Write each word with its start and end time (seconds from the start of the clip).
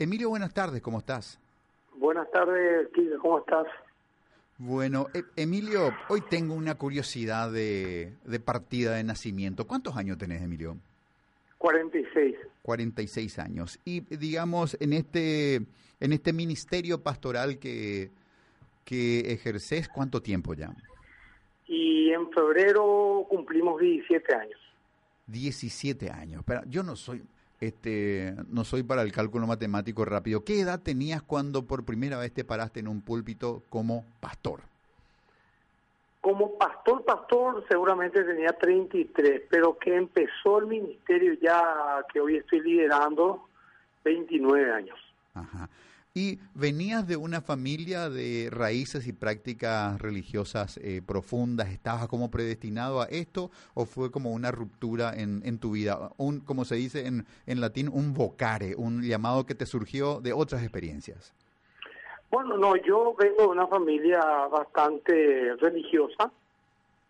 Emilio, 0.00 0.28
buenas 0.28 0.54
tardes, 0.54 0.80
¿cómo 0.80 0.98
estás? 0.98 1.40
Buenas 1.96 2.30
tardes, 2.30 2.88
¿cómo 3.20 3.40
estás? 3.40 3.66
Bueno, 4.56 5.08
e- 5.12 5.24
Emilio, 5.34 5.92
hoy 6.08 6.22
tengo 6.30 6.54
una 6.54 6.76
curiosidad 6.76 7.50
de, 7.50 8.12
de 8.24 8.40
partida 8.40 8.94
de 8.94 9.02
nacimiento. 9.02 9.66
¿Cuántos 9.66 9.96
años 9.96 10.16
tenés, 10.16 10.40
Emilio? 10.40 10.76
46. 11.58 12.36
46 12.62 13.38
años. 13.40 13.80
Y 13.84 14.00
digamos, 14.16 14.76
en 14.80 14.92
este, 14.92 15.56
en 15.56 16.12
este 16.12 16.32
ministerio 16.32 17.02
pastoral 17.02 17.58
que, 17.58 18.10
que 18.84 19.32
ejerces, 19.32 19.88
¿cuánto 19.88 20.22
tiempo 20.22 20.54
ya? 20.54 20.72
Y 21.66 22.10
en 22.12 22.30
febrero 22.30 23.26
cumplimos 23.28 23.80
17 23.80 24.32
años. 24.32 24.60
17 25.26 26.08
años. 26.10 26.44
Pero 26.46 26.62
yo 26.66 26.84
no 26.84 26.94
soy, 26.94 27.22
este, 27.60 28.34
no 28.48 28.64
soy 28.64 28.82
para 28.82 29.02
el 29.02 29.12
cálculo 29.12 29.46
matemático 29.46 30.04
rápido. 30.04 30.44
¿Qué 30.44 30.60
edad 30.60 30.80
tenías 30.80 31.22
cuando 31.22 31.62
por 31.62 31.84
primera 31.84 32.18
vez 32.18 32.32
te 32.32 32.44
paraste 32.44 32.80
en 32.80 32.88
un 32.88 33.00
púlpito 33.00 33.62
como 33.68 34.04
pastor? 34.20 34.60
Como 36.20 36.58
pastor, 36.58 37.04
pastor, 37.04 37.64
seguramente 37.68 38.22
tenía 38.22 38.52
33, 38.52 39.42
pero 39.48 39.78
que 39.78 39.96
empezó 39.96 40.58
el 40.58 40.66
ministerio 40.66 41.34
ya 41.40 42.04
que 42.12 42.20
hoy 42.20 42.36
estoy 42.36 42.60
liderando, 42.60 43.48
29 44.04 44.72
años. 44.72 44.98
Ajá. 45.34 45.68
¿Y 46.18 46.40
venías 46.52 47.06
de 47.06 47.16
una 47.16 47.40
familia 47.40 48.10
de 48.10 48.48
raíces 48.50 49.06
y 49.06 49.12
prácticas 49.12 50.02
religiosas 50.02 50.76
eh, 50.78 51.00
profundas? 51.00 51.68
¿Estabas 51.68 52.08
como 52.08 52.28
predestinado 52.28 53.00
a 53.00 53.04
esto 53.04 53.52
o 53.74 53.84
fue 53.84 54.10
como 54.10 54.32
una 54.32 54.50
ruptura 54.50 55.14
en, 55.14 55.42
en 55.44 55.60
tu 55.60 55.70
vida? 55.70 56.10
Un, 56.16 56.40
como 56.40 56.64
se 56.64 56.74
dice 56.74 57.06
en, 57.06 57.24
en 57.46 57.60
latín, 57.60 57.88
un 57.88 58.14
vocare, 58.14 58.74
un 58.74 59.04
llamado 59.04 59.46
que 59.46 59.54
te 59.54 59.64
surgió 59.64 60.20
de 60.20 60.32
otras 60.32 60.64
experiencias. 60.64 61.32
Bueno, 62.32 62.56
no, 62.56 62.74
yo 62.74 63.14
vengo 63.16 63.42
de 63.42 63.48
una 63.50 63.68
familia 63.68 64.18
bastante 64.50 65.54
religiosa, 65.60 66.32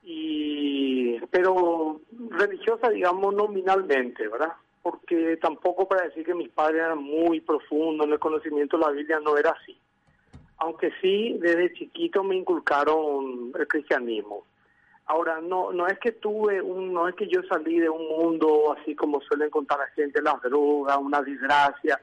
y 0.03 1.19
pero 1.31 2.03
religiosa, 2.29 2.91
digamos, 2.91 3.35
nominalmente, 3.35 4.29
¿verdad? 4.29 4.53
Porque 4.91 5.37
tampoco 5.37 5.87
para 5.87 6.05
decir 6.05 6.25
que 6.25 6.35
mis 6.35 6.49
padres 6.49 6.83
eran 6.83 7.03
muy 7.03 7.41
profundos 7.43 8.07
en 8.07 8.15
el 8.15 8.19
conocimiento 8.19 8.79
de 8.79 8.87
la 8.87 8.91
Biblia, 8.91 9.21
no 9.21 9.37
era 9.37 9.51
así. 9.51 9.79
Aunque 10.57 10.91
sí, 11.03 11.37
desde 11.41 11.75
chiquito 11.75 12.25
me 12.25 12.37
inculcaron 12.37 13.53
el 13.55 13.69
cristianismo. 13.69 14.45
Ahora, 15.05 15.43
no 15.43 15.73
no 15.73 15.87
es 15.87 15.99
que 15.99 16.13
tuve 16.13 16.63
un, 16.63 16.95
no 16.95 17.07
es 17.07 17.15
que 17.17 17.29
yo 17.29 17.43
salí 17.51 17.79
de 17.79 17.91
un 17.91 18.09
mundo 18.09 18.75
así 18.79 18.95
como 18.95 19.21
suelen 19.21 19.51
contar 19.51 19.79
la 19.79 19.89
gente, 19.89 20.23
las 20.23 20.41
drogas, 20.41 20.97
una 20.97 21.21
desgracia, 21.21 22.01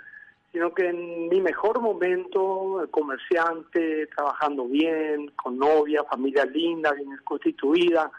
sino 0.52 0.72
que 0.72 0.88
en 0.88 1.28
mi 1.30 1.42
mejor 1.42 1.82
momento, 1.82 2.88
comerciante, 2.92 4.06
trabajando 4.16 4.68
bien, 4.68 5.32
con 5.36 5.58
novia, 5.58 6.04
familia 6.04 6.46
linda, 6.46 6.94
bien 6.94 7.18
constituida, 7.24 8.12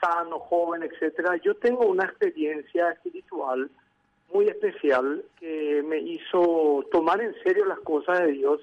sano, 0.00 0.38
joven, 0.38 0.84
etcétera, 0.84 1.36
yo 1.38 1.56
tengo 1.56 1.84
una 1.86 2.04
experiencia 2.04 2.90
espiritual 2.92 3.68
muy 4.32 4.46
especial 4.46 5.24
que 5.38 5.82
me 5.86 5.98
hizo 5.98 6.84
tomar 6.90 7.20
en 7.20 7.34
serio 7.42 7.64
las 7.64 7.78
cosas 7.80 8.20
de 8.20 8.32
Dios, 8.32 8.60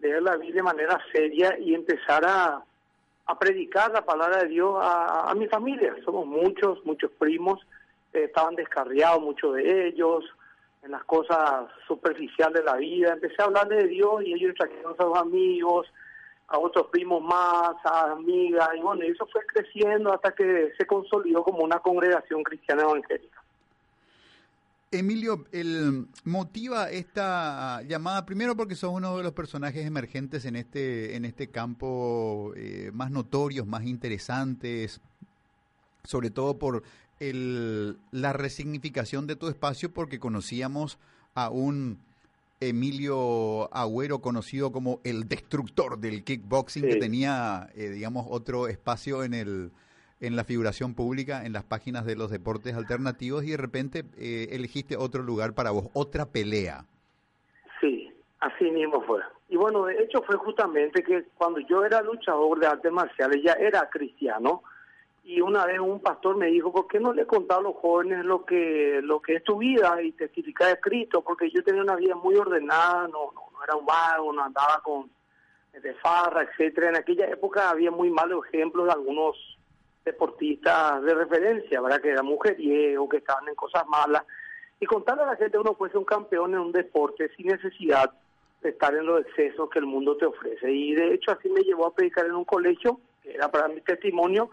leer 0.00 0.22
la 0.22 0.36
Biblia 0.36 0.56
de 0.56 0.62
manera 0.62 1.00
seria 1.12 1.58
y 1.58 1.74
empezar 1.74 2.24
a, 2.24 2.62
a 3.26 3.38
predicar 3.38 3.92
la 3.92 4.04
palabra 4.04 4.42
de 4.42 4.48
Dios 4.48 4.76
a, 4.80 5.30
a 5.30 5.34
mi 5.34 5.46
familia. 5.46 5.94
Somos 6.04 6.26
muchos, 6.26 6.84
muchos 6.84 7.10
primos, 7.12 7.60
eh, 8.12 8.24
estaban 8.24 8.56
descarriados 8.56 9.22
muchos 9.22 9.54
de 9.54 9.88
ellos, 9.88 10.24
en 10.82 10.92
las 10.92 11.04
cosas 11.04 11.66
superficiales 11.86 12.60
de 12.60 12.64
la 12.64 12.76
vida. 12.76 13.12
Empecé 13.12 13.36
a 13.42 13.46
hablarle 13.46 13.76
de 13.76 13.88
Dios 13.88 14.22
y 14.24 14.34
ellos 14.34 14.54
trajeron 14.56 14.94
a 14.98 15.04
sus 15.04 15.16
amigos, 15.16 15.86
a 16.48 16.58
otros 16.58 16.86
primos 16.88 17.22
más, 17.22 17.74
a 17.84 18.12
amigas, 18.12 18.68
y 18.76 18.80
bueno, 18.80 19.02
eso 19.02 19.26
fue 19.26 19.44
creciendo 19.46 20.12
hasta 20.12 20.32
que 20.32 20.72
se 20.78 20.86
consolidó 20.86 21.42
como 21.42 21.64
una 21.64 21.80
congregación 21.80 22.44
cristiana 22.44 22.82
evangélica. 22.82 23.42
Emilio, 24.98 25.44
el 25.52 26.06
motiva 26.24 26.90
esta 26.90 27.82
llamada 27.82 28.26
primero 28.26 28.56
porque 28.56 28.74
sos 28.74 28.92
uno 28.92 29.16
de 29.16 29.22
los 29.22 29.32
personajes 29.32 29.86
emergentes 29.86 30.44
en 30.44 30.56
este 30.56 31.16
en 31.16 31.24
este 31.24 31.48
campo 31.48 32.52
eh, 32.56 32.90
más 32.92 33.10
notorios, 33.10 33.66
más 33.66 33.84
interesantes, 33.84 35.00
sobre 36.04 36.30
todo 36.30 36.58
por 36.58 36.82
el, 37.20 37.98
la 38.10 38.32
resignificación 38.32 39.26
de 39.26 39.36
tu 39.36 39.48
espacio, 39.48 39.92
porque 39.92 40.18
conocíamos 40.18 40.98
a 41.34 41.50
un 41.50 41.98
Emilio 42.60 43.72
Agüero, 43.74 44.20
conocido 44.20 44.72
como 44.72 45.00
el 45.04 45.28
destructor 45.28 45.98
del 45.98 46.24
kickboxing, 46.24 46.84
Sí. 46.84 46.88
que 46.88 46.96
tenía, 46.96 47.68
eh, 47.74 47.90
digamos, 47.90 48.26
otro 48.30 48.66
espacio 48.68 49.24
en 49.24 49.34
el 49.34 49.70
en 50.20 50.36
la 50.36 50.44
figuración 50.44 50.94
pública, 50.94 51.44
en 51.44 51.52
las 51.52 51.64
páginas 51.64 52.06
de 52.06 52.16
los 52.16 52.30
deportes 52.30 52.74
alternativos, 52.74 53.44
y 53.44 53.50
de 53.50 53.56
repente 53.56 54.04
eh, 54.18 54.48
elegiste 54.52 54.96
otro 54.96 55.22
lugar 55.22 55.54
para 55.54 55.70
vos, 55.70 55.88
otra 55.92 56.26
pelea. 56.26 56.84
Sí, 57.80 58.12
así 58.40 58.70
mismo 58.70 59.02
fue. 59.02 59.20
Y 59.48 59.56
bueno, 59.56 59.84
de 59.84 60.02
hecho 60.02 60.22
fue 60.22 60.36
justamente 60.36 61.02
que 61.02 61.24
cuando 61.36 61.60
yo 61.60 61.84
era 61.84 62.02
luchador 62.02 62.58
de 62.58 62.66
artes 62.66 62.90
marciales, 62.90 63.42
ya 63.44 63.52
era 63.52 63.88
cristiano, 63.90 64.62
y 65.22 65.40
una 65.40 65.66
vez 65.66 65.80
un 65.80 66.00
pastor 66.00 66.36
me 66.36 66.46
dijo, 66.46 66.72
¿por 66.72 66.86
qué 66.86 67.00
no 67.00 67.12
le 67.12 67.26
contás 67.26 67.58
a 67.58 67.62
los 67.62 67.74
jóvenes 67.76 68.24
lo 68.24 68.44
que 68.44 69.00
lo 69.02 69.20
que 69.20 69.34
es 69.34 69.44
tu 69.44 69.58
vida 69.58 70.00
y 70.00 70.12
testificar 70.12 70.68
de 70.68 70.80
Cristo? 70.80 71.20
Porque 71.22 71.50
yo 71.50 71.64
tenía 71.64 71.82
una 71.82 71.96
vida 71.96 72.14
muy 72.14 72.36
ordenada, 72.36 73.08
no, 73.08 73.32
no, 73.34 73.42
no 73.52 73.64
era 73.64 73.74
un 73.74 73.84
vago, 73.84 74.32
no 74.32 74.44
andaba 74.44 74.80
con 74.84 75.10
de 75.72 75.94
farra, 75.94 76.44
etcétera. 76.44 76.90
En 76.90 76.96
aquella 76.96 77.26
época 77.26 77.70
había 77.70 77.90
muy 77.90 78.10
malos 78.10 78.46
ejemplos 78.46 78.86
de 78.86 78.92
algunos 78.92 79.55
deportistas 80.06 81.02
de 81.02 81.14
referencia, 81.14 81.80
¿verdad? 81.80 82.00
Que 82.00 82.10
eran 82.10 82.24
mujeriegos, 82.24 83.08
que 83.10 83.16
estaban 83.18 83.48
en 83.48 83.54
cosas 83.56 83.86
malas. 83.88 84.22
Y 84.80 84.86
contarle 84.86 85.24
a 85.24 85.26
la 85.26 85.36
gente 85.36 85.58
uno 85.58 85.74
puede 85.74 85.92
ser 85.92 85.98
un 85.98 86.04
campeón 86.04 86.54
en 86.54 86.60
un 86.60 86.72
deporte 86.72 87.28
sin 87.36 87.48
necesidad 87.48 88.12
de 88.62 88.70
estar 88.70 88.94
en 88.94 89.04
los 89.04 89.20
excesos 89.20 89.68
que 89.68 89.80
el 89.80 89.86
mundo 89.86 90.16
te 90.16 90.26
ofrece. 90.26 90.70
Y 90.70 90.94
de 90.94 91.12
hecho 91.14 91.32
así 91.32 91.48
me 91.48 91.62
llevó 91.62 91.86
a 91.86 91.94
predicar 91.94 92.24
en 92.24 92.34
un 92.34 92.44
colegio, 92.44 93.00
que 93.22 93.34
era 93.34 93.50
para 93.50 93.68
mi 93.68 93.80
testimonio, 93.80 94.48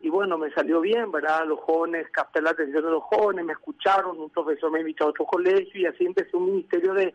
y 0.00 0.10
bueno, 0.10 0.36
me 0.36 0.50
salió 0.50 0.80
bien, 0.80 1.10
¿verdad? 1.10 1.46
Los 1.46 1.60
jóvenes, 1.60 2.08
capté 2.10 2.42
la 2.42 2.50
atención 2.50 2.84
de 2.84 2.90
los 2.90 3.04
jóvenes, 3.04 3.44
me 3.44 3.52
escucharon, 3.52 4.20
un 4.20 4.30
profesor 4.30 4.70
me 4.70 4.80
invitó 4.80 5.04
a 5.04 5.10
otro 5.10 5.24
colegio 5.24 5.80
y 5.80 5.86
así 5.86 6.04
empecé 6.04 6.36
un 6.36 6.46
ministerio 6.46 6.92
de, 6.92 7.14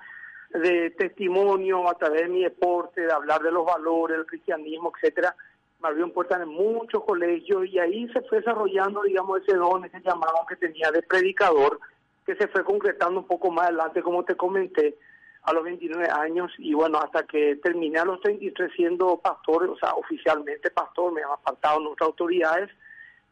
de 0.52 0.92
testimonio 0.92 1.88
a 1.90 1.96
través 1.96 2.22
de 2.22 2.30
mi 2.30 2.44
deporte, 2.44 3.02
de 3.02 3.12
hablar 3.12 3.42
de 3.42 3.52
los 3.52 3.66
valores, 3.66 4.18
del 4.18 4.26
cristianismo, 4.26 4.94
etcétera. 4.96 5.36
Me 5.82 5.90
abrieron 5.90 6.12
puertas 6.12 6.42
en 6.42 6.50
muchos 6.50 7.04
colegios 7.04 7.68
y 7.68 7.78
ahí 7.80 8.08
se 8.10 8.22
fue 8.22 8.40
desarrollando, 8.40 9.04
digamos, 9.04 9.42
ese 9.42 9.56
don, 9.56 9.86
ese 9.86 10.02
llamado 10.02 10.46
que 10.50 10.56
tenía 10.56 10.90
de 10.92 11.04
predicador, 11.04 11.80
que 12.26 12.36
se 12.36 12.48
fue 12.48 12.64
concretando 12.64 13.20
un 13.20 13.28
poco 13.28 13.52
más 13.52 13.68
adelante, 13.68 14.02
como 14.02 14.24
te 14.26 14.36
comenté, 14.36 14.98
a 15.44 15.54
los 15.54 15.64
29 15.64 16.10
años. 16.10 16.52
Y 16.58 16.74
bueno, 16.74 16.98
hasta 16.98 17.24
que 17.24 17.58
terminé 17.58 18.00
a 18.00 18.06
los 18.06 18.20
33 18.22 18.72
siendo 18.76 19.18
pastor, 19.20 19.70
o 19.70 19.78
sea, 19.78 19.94
oficialmente 19.94 20.72
pastor, 20.72 21.14
me 21.14 21.22
han 21.24 21.32
apartado 21.32 21.80
nuestras 21.80 22.08
autoridades. 22.08 22.70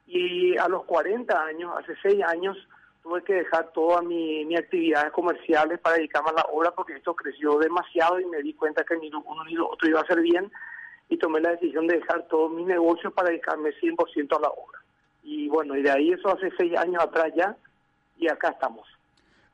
Y 0.08 0.56
a 0.58 0.68
los 0.70 0.86
40 0.86 1.46
años, 1.46 1.74
hace 1.78 1.96
6 2.04 2.24
años, 2.24 2.56
tuve 3.02 3.24
que 3.24 3.34
dejar 3.34 3.72
todas 3.74 4.04
mi- 4.04 4.46
mis 4.46 4.60
actividades 4.60 5.12
comerciales 5.12 5.80
para 5.80 5.98
dedicarme 5.98 6.30
a 6.30 6.34
la 6.34 6.46
obra 6.52 6.72
porque 6.72 6.94
esto 6.94 7.16
creció 7.16 7.58
demasiado 7.58 8.20
y 8.20 8.26
me 8.26 8.42
di 8.44 8.54
cuenta 8.54 8.84
que 8.84 8.98
ni 8.98 9.10
lo 9.10 9.22
uno 9.22 9.44
ni 9.46 9.54
lo 9.54 9.70
otro 9.70 9.90
iba 9.90 10.00
a 10.00 10.04
hacer 10.04 10.22
bien 10.22 10.52
y 11.10 11.18
tomé 11.18 11.40
la 11.40 11.52
decisión 11.52 11.88
de 11.88 11.98
dejar 11.98 12.28
todos 12.28 12.52
mis 12.52 12.66
negocios 12.66 13.14
para 13.14 13.30
dedicarme 13.30 13.70
100% 13.82 14.38
a 14.38 14.42
la 14.42 14.50
obra. 14.50 14.80
Y 15.24 15.48
bueno, 15.48 15.76
y 15.76 15.84
de 15.84 15.92
ahí 15.92 16.12
eso 16.12 16.30
hace 16.30 16.50
6 16.58 16.78
años 16.78 17.04
atrás 17.04 17.32
ya 17.36 17.56
y 18.18 18.28
acá 18.28 18.50
estamos. 18.50 18.88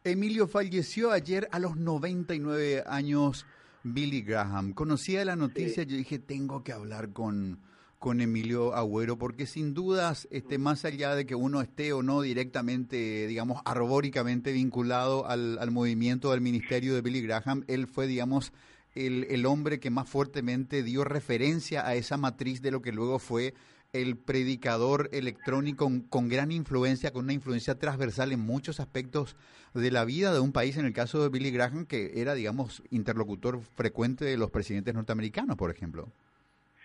Emilio 0.03 0.47
falleció 0.47 1.11
ayer 1.11 1.47
a 1.51 1.59
los 1.59 1.77
99 1.77 2.83
años 2.87 3.45
Billy 3.83 4.21
Graham. 4.21 4.73
Conocía 4.73 5.23
la 5.25 5.35
noticia, 5.35 5.83
yo 5.83 5.95
dije, 5.95 6.19
tengo 6.19 6.63
que 6.63 6.73
hablar 6.73 7.13
con, 7.13 7.59
con 7.99 8.21
Emilio 8.21 8.73
Agüero, 8.73 9.17
porque 9.17 9.45
sin 9.45 9.73
dudas, 9.73 10.27
este, 10.31 10.57
más 10.57 10.85
allá 10.85 11.15
de 11.15 11.25
que 11.25 11.35
uno 11.35 11.61
esté 11.61 11.93
o 11.93 12.01
no 12.01 12.21
directamente, 12.21 13.27
digamos, 13.27 13.61
arbóricamente 13.65 14.51
vinculado 14.51 15.27
al, 15.27 15.59
al 15.59 15.71
movimiento 15.71 16.31
del 16.31 16.41
ministerio 16.41 16.95
de 16.95 17.01
Billy 17.01 17.21
Graham, 17.21 17.63
él 17.67 17.87
fue, 17.87 18.07
digamos, 18.07 18.53
el, 18.95 19.25
el 19.29 19.45
hombre 19.45 19.79
que 19.79 19.89
más 19.89 20.09
fuertemente 20.09 20.83
dio 20.83 21.03
referencia 21.03 21.85
a 21.87 21.95
esa 21.95 22.17
matriz 22.17 22.61
de 22.61 22.71
lo 22.71 22.81
que 22.81 22.91
luego 22.91 23.19
fue 23.19 23.53
el 23.93 24.17
predicador 24.17 25.09
electrónico 25.11 25.85
con, 25.85 26.01
con, 26.01 26.29
gran 26.29 26.51
influencia, 26.51 27.11
con 27.11 27.25
una 27.25 27.33
influencia 27.33 27.77
transversal 27.77 28.31
en 28.31 28.39
muchos 28.39 28.79
aspectos 28.79 29.35
de 29.73 29.91
la 29.91 30.05
vida 30.05 30.33
de 30.33 30.39
un 30.39 30.53
país, 30.53 30.77
en 30.77 30.85
el 30.85 30.93
caso 30.93 31.21
de 31.21 31.29
Billy 31.29 31.51
Graham, 31.51 31.85
que 31.85 32.11
era, 32.15 32.33
digamos, 32.33 32.83
interlocutor 32.89 33.61
frecuente 33.61 34.25
de 34.25 34.37
los 34.37 34.49
presidentes 34.49 34.93
norteamericanos, 34.93 35.57
por 35.57 35.71
ejemplo. 35.71 36.07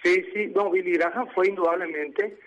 Sí, 0.03 0.25
sí, 0.33 0.53
no, 0.55 0.71
Billy 0.71 0.93
Graham 0.93 1.29
fue 1.35 1.49
indudablemente 1.49 2.39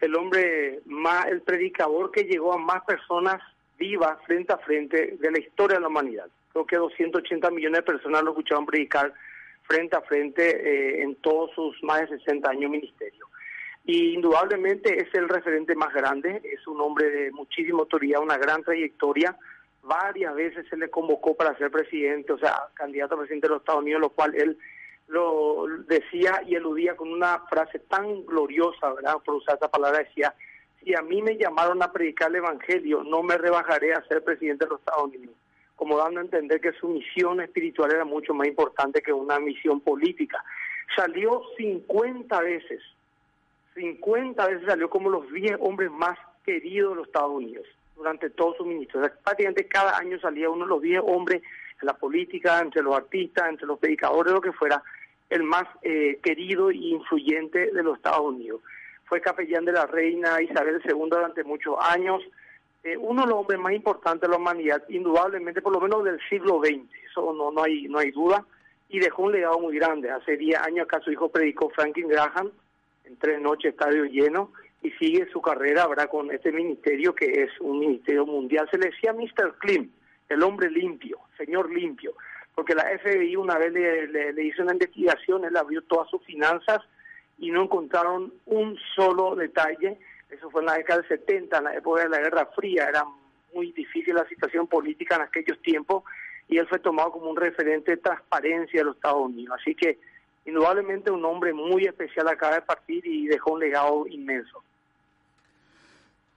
el 0.00 0.14
hombre 0.16 0.80
más, 0.84 1.26
el 1.26 1.42
predicador 1.42 2.10
que 2.10 2.24
llegó 2.24 2.52
a 2.52 2.58
más 2.58 2.82
personas 2.84 3.40
vivas 3.78 4.18
frente 4.26 4.52
a 4.52 4.58
frente 4.58 5.16
de 5.18 5.30
la 5.30 5.38
historia 5.38 5.76
de 5.76 5.82
la 5.82 5.88
humanidad. 5.88 6.28
creo 6.52 6.66
que 6.66 6.76
280 6.76 7.50
millones 7.50 7.78
de 7.78 7.82
personas 7.82 8.22
lo 8.22 8.30
escucharon 8.30 8.66
predicar 8.66 9.12
frente 9.64 9.96
a 9.96 10.02
frente 10.02 10.42
eh, 10.44 11.02
en 11.02 11.16
todos 11.16 11.50
sus 11.54 11.82
más 11.82 12.00
de 12.02 12.18
60 12.18 12.48
años 12.48 12.70
ministerio. 12.70 13.26
Y 13.86 14.14
indudablemente 14.14 14.96
es 14.96 15.12
el 15.14 15.28
referente 15.28 15.74
más 15.74 15.92
grande, 15.92 16.40
es 16.44 16.66
un 16.66 16.80
hombre 16.80 17.10
de 17.10 17.32
muchísima 17.32 17.80
autoridad, 17.80 18.22
una 18.22 18.38
gran 18.38 18.62
trayectoria. 18.62 19.36
Varias 19.82 20.34
veces 20.34 20.66
se 20.70 20.76
le 20.76 20.88
convocó 20.88 21.36
para 21.36 21.56
ser 21.58 21.70
presidente, 21.70 22.32
o 22.32 22.38
sea, 22.38 22.68
candidato 22.72 23.14
a 23.14 23.18
presidente 23.18 23.46
de 23.46 23.52
los 23.52 23.60
Estados 23.60 23.82
Unidos, 23.82 24.00
lo 24.00 24.10
cual 24.10 24.34
él 24.34 24.58
lo 25.08 25.66
decía 25.86 26.42
y 26.46 26.54
eludía 26.54 26.96
con 26.96 27.12
una 27.12 27.40
frase 27.50 27.78
tan 27.80 28.24
gloriosa, 28.24 28.90
¿verdad? 28.94 29.16
Por 29.22 29.34
usar 29.34 29.56
esa 29.56 29.70
palabra, 29.70 29.98
decía, 29.98 30.34
si 30.84 30.94
a 30.94 31.02
mí 31.02 31.22
me 31.22 31.36
llamaron 31.36 31.82
a 31.82 31.92
predicar 31.92 32.30
el 32.30 32.36
Evangelio, 32.36 33.02
no 33.02 33.22
me 33.22 33.38
rebajaré 33.38 33.94
a 33.94 34.04
ser 34.06 34.22
presidente 34.22 34.64
de 34.64 34.70
los 34.70 34.80
Estados 34.80 35.04
Unidos 35.04 35.34
como 35.76 35.98
dando 35.98 36.20
a 36.20 36.24
entender 36.24 36.60
que 36.60 36.72
su 36.72 36.88
misión 36.88 37.40
espiritual 37.40 37.90
era 37.92 38.04
mucho 38.04 38.32
más 38.34 38.46
importante 38.46 39.02
que 39.02 39.12
una 39.12 39.38
misión 39.40 39.80
política. 39.80 40.42
Salió 40.96 41.42
50 41.56 42.40
veces, 42.40 42.80
50 43.74 44.46
veces 44.46 44.66
salió 44.66 44.88
como 44.88 45.10
los 45.10 45.30
10 45.32 45.56
hombres 45.60 45.90
más 45.90 46.18
queridos 46.44 46.90
de 46.90 46.96
los 46.96 47.06
Estados 47.06 47.32
Unidos 47.32 47.66
durante 47.96 48.30
todo 48.30 48.54
su 48.56 48.64
ministerio. 48.64 49.10
prácticamente 49.22 49.66
cada 49.66 49.98
año 49.98 50.18
salía 50.20 50.50
uno 50.50 50.64
de 50.64 50.70
los 50.70 50.82
10 50.82 51.02
hombres 51.06 51.42
en 51.80 51.86
la 51.86 51.94
política, 51.94 52.60
entre 52.60 52.82
los 52.82 52.94
artistas, 52.94 53.48
entre 53.48 53.66
los 53.66 53.78
predicadores, 53.78 54.32
lo 54.32 54.40
que 54.40 54.52
fuera, 54.52 54.82
el 55.30 55.42
más 55.42 55.64
eh, 55.82 56.20
querido 56.22 56.70
e 56.70 56.76
influyente 56.76 57.72
de 57.72 57.82
los 57.82 57.96
Estados 57.96 58.20
Unidos. 58.20 58.60
Fue 59.14 59.20
capellán 59.20 59.64
de 59.64 59.70
la 59.70 59.86
reina 59.86 60.42
Isabel 60.42 60.82
II 60.84 61.06
durante 61.08 61.44
muchos 61.44 61.76
años, 61.80 62.20
eh, 62.82 62.96
uno 62.96 63.22
de 63.22 63.28
los 63.28 63.38
hombres 63.38 63.60
más 63.60 63.72
importantes 63.72 64.22
de 64.22 64.28
la 64.28 64.38
humanidad, 64.38 64.82
indudablemente, 64.88 65.62
por 65.62 65.72
lo 65.72 65.80
menos 65.80 66.02
del 66.02 66.18
siglo 66.28 66.58
XX, 66.58 66.92
eso 67.08 67.32
no, 67.32 67.52
no, 67.52 67.62
hay, 67.62 67.84
no 67.84 68.00
hay 68.00 68.10
duda, 68.10 68.44
y 68.88 68.98
dejó 68.98 69.22
un 69.22 69.30
legado 69.30 69.60
muy 69.60 69.76
grande. 69.76 70.10
Hace 70.10 70.36
10 70.36 70.58
años 70.62 70.86
acá 70.86 70.98
su 70.98 71.12
hijo 71.12 71.28
predicó 71.28 71.70
Franklin 71.70 72.08
Graham, 72.08 72.50
en 73.04 73.16
tres 73.18 73.40
noches 73.40 73.74
estadio 73.74 74.04
lleno, 74.06 74.50
y 74.82 74.90
sigue 74.90 75.28
su 75.30 75.40
carrera 75.40 75.86
¿verdad? 75.86 76.10
con 76.10 76.32
este 76.32 76.50
ministerio 76.50 77.14
que 77.14 77.26
es 77.44 77.52
un 77.60 77.78
ministerio 77.78 78.26
mundial. 78.26 78.68
Se 78.68 78.78
le 78.78 78.86
decía 78.86 79.12
Mr. 79.12 79.58
Klim, 79.60 79.92
el 80.28 80.42
hombre 80.42 80.72
limpio, 80.72 81.20
señor 81.36 81.72
limpio, 81.72 82.14
porque 82.52 82.74
la 82.74 82.82
FBI 82.98 83.36
una 83.36 83.58
vez 83.58 83.72
le 83.72 84.44
hizo 84.44 84.64
una 84.64 84.72
investigación, 84.72 85.44
él 85.44 85.56
abrió 85.56 85.82
todas 85.82 86.10
sus 86.10 86.20
finanzas 86.24 86.82
y 87.38 87.50
no 87.50 87.64
encontraron 87.64 88.32
un 88.46 88.78
solo 88.94 89.34
detalle 89.34 89.98
eso 90.34 90.50
fue 90.50 90.62
en 90.62 90.66
la 90.66 90.74
década 90.74 91.00
del 91.00 91.08
70, 91.08 91.58
en 91.58 91.64
la 91.64 91.74
época 91.76 92.02
de 92.02 92.08
la 92.08 92.18
Guerra 92.18 92.46
Fría, 92.54 92.88
era 92.88 93.04
muy 93.54 93.72
difícil 93.72 94.14
la 94.14 94.28
situación 94.28 94.66
política 94.66 95.16
en 95.16 95.22
aquellos 95.22 95.60
tiempos 95.62 96.02
y 96.48 96.58
él 96.58 96.66
fue 96.66 96.78
tomado 96.80 97.12
como 97.12 97.30
un 97.30 97.36
referente 97.36 97.92
de 97.92 97.96
transparencia 97.98 98.80
de 98.80 98.84
los 98.84 98.96
Estados 98.96 99.26
Unidos. 99.26 99.56
Así 99.60 99.74
que 99.74 99.98
indudablemente 100.44 101.10
un 101.10 101.24
hombre 101.24 101.52
muy 101.52 101.84
especial 101.84 102.28
acaba 102.28 102.56
de 102.56 102.62
partir 102.62 103.06
y 103.06 103.26
dejó 103.26 103.52
un 103.52 103.60
legado 103.60 104.06
inmenso. 104.08 104.62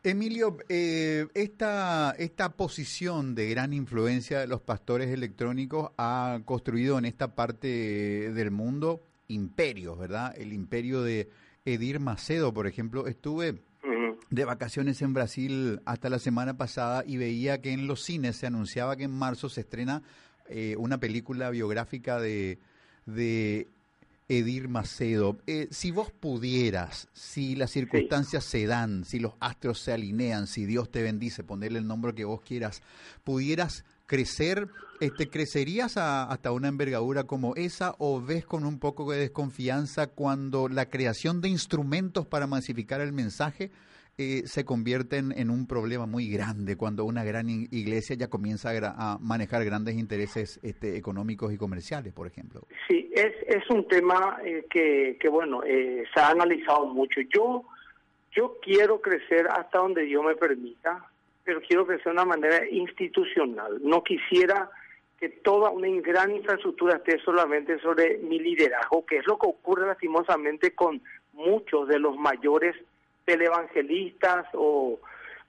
Emilio, 0.03 0.57
eh, 0.69 1.25
esta, 1.33 2.15
esta 2.17 2.49
posición 2.49 3.35
de 3.35 3.49
gran 3.49 3.73
influencia 3.73 4.39
de 4.39 4.47
los 4.47 4.61
pastores 4.61 5.09
electrónicos 5.09 5.91
ha 5.97 6.39
construido 6.45 6.97
en 6.99 7.05
esta 7.05 7.35
parte 7.35 7.67
del 8.31 8.51
mundo 8.51 9.01
imperios, 9.27 9.97
¿verdad? 9.97 10.33
El 10.37 10.53
imperio 10.53 11.01
de 11.01 11.29
Edir 11.65 11.99
Macedo, 11.99 12.53
por 12.53 12.67
ejemplo, 12.67 13.07
estuve 13.07 13.61
de 14.29 14.45
vacaciones 14.45 15.01
en 15.01 15.13
Brasil 15.13 15.81
hasta 15.85 16.09
la 16.09 16.19
semana 16.19 16.57
pasada 16.57 17.03
y 17.05 17.17
veía 17.17 17.61
que 17.61 17.71
en 17.71 17.87
los 17.87 18.03
cines 18.03 18.35
se 18.35 18.47
anunciaba 18.47 18.95
que 18.95 19.03
en 19.03 19.11
marzo 19.11 19.49
se 19.49 19.61
estrena 19.61 20.03
eh, 20.49 20.75
una 20.77 20.99
película 20.99 21.49
biográfica 21.49 22.19
de, 22.19 22.59
de 23.05 23.67
Edir 24.27 24.67
Macedo. 24.67 25.37
Eh, 25.47 25.67
si 25.71 25.91
vos 25.91 26.11
pudieras, 26.11 27.07
si 27.13 27.55
las 27.55 27.71
circunstancias 27.71 28.43
se 28.43 28.65
dan, 28.65 29.05
si 29.05 29.19
los 29.19 29.33
astros 29.39 29.79
se 29.79 29.93
alinean, 29.93 30.47
si 30.47 30.65
Dios 30.65 30.91
te 30.91 31.01
bendice, 31.01 31.43
ponerle 31.43 31.79
el 31.79 31.87
nombre 31.87 32.13
que 32.13 32.25
vos 32.25 32.41
quieras, 32.41 32.81
pudieras 33.23 33.85
crecer, 34.07 34.67
este, 34.99 35.29
¿crecerías 35.29 35.97
hasta 35.97 36.51
una 36.51 36.69
envergadura 36.69 37.25
como 37.25 37.55
esa 37.55 37.93
o 37.99 38.19
ves 38.21 38.45
con 38.45 38.65
un 38.65 38.79
poco 38.79 39.11
de 39.11 39.19
desconfianza 39.19 40.07
cuando 40.07 40.69
la 40.69 40.89
creación 40.89 41.41
de 41.41 41.49
instrumentos 41.49 42.25
para 42.25 42.47
masificar 42.47 43.01
el 43.01 43.13
mensaje 43.13 43.69
eh, 44.19 44.47
se 44.47 44.65
convierten 44.65 45.31
en 45.37 45.51
un 45.51 45.67
problema 45.67 46.07
muy 46.07 46.27
grande 46.27 46.75
cuando 46.75 47.05
una 47.05 47.23
gran 47.23 47.47
iglesia 47.49 48.15
ya 48.15 48.29
comienza 48.29 48.71
a, 48.97 49.19
manejar 49.19 49.63
grandes 49.63 49.93
intereses 49.93 50.59
este, 50.63 50.97
económicos 50.97 51.53
y 51.53 51.57
comerciales, 51.57 52.13
por 52.13 52.25
ejemplo. 52.25 52.61
Sí, 52.87 53.11
es, 53.13 53.35
es 53.45 53.69
un 53.69 53.87
tema 53.87 54.39
eh, 54.43 54.65
que, 54.71 55.17
que, 55.19 55.29
bueno, 55.29 55.61
eh, 55.63 56.03
se 56.11 56.19
ha 56.19 56.29
analizado 56.29 56.87
mucho. 56.87 57.21
Yo, 57.31 57.65
yo 58.31 58.57
quiero 58.63 59.01
crecer 59.01 59.47
hasta 59.49 59.77
donde 59.77 60.01
Dios 60.01 60.25
me 60.25 60.35
permita, 60.35 61.05
pero 61.47 61.61
quiero 61.61 61.87
crecer 61.87 62.07
de 62.07 62.11
una 62.11 62.25
manera 62.25 62.67
institucional. 62.69 63.79
No 63.81 64.03
quisiera 64.03 64.69
que 65.17 65.29
toda 65.29 65.69
una 65.69 65.87
gran 66.01 66.35
infraestructura 66.35 66.97
esté 66.97 67.19
solamente 67.19 67.79
sobre 67.79 68.17
mi 68.17 68.37
liderazgo, 68.37 69.05
que 69.05 69.19
es 69.19 69.25
lo 69.25 69.37
que 69.37 69.47
ocurre 69.47 69.87
lastimosamente 69.87 70.75
con 70.75 71.01
muchos 71.31 71.87
de 71.87 71.99
los 71.99 72.17
mayores 72.17 72.75
televangelistas 73.23 74.45
o 74.55 74.99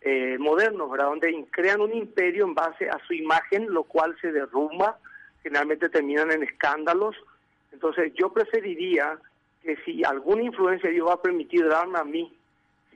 eh, 0.02 0.36
modernos, 0.38 0.88
¿verdad? 0.88 1.06
Donde 1.06 1.46
crean 1.50 1.80
un 1.80 1.92
imperio 1.92 2.44
en 2.44 2.54
base 2.54 2.88
a 2.88 3.00
su 3.08 3.14
imagen, 3.14 3.66
lo 3.68 3.82
cual 3.82 4.16
se 4.20 4.30
derrumba, 4.30 5.00
finalmente 5.42 5.88
terminan 5.88 6.30
en 6.30 6.44
escándalos. 6.44 7.16
Entonces 7.72 8.12
yo 8.14 8.32
preferiría 8.32 9.18
que 9.64 9.74
si 9.84 10.04
alguna 10.04 10.44
influencia 10.44 10.90
Dios 10.90 11.08
va 11.08 11.14
a 11.14 11.22
permitir 11.22 11.66
darme 11.66 11.98
a 11.98 12.04
mí, 12.04 12.32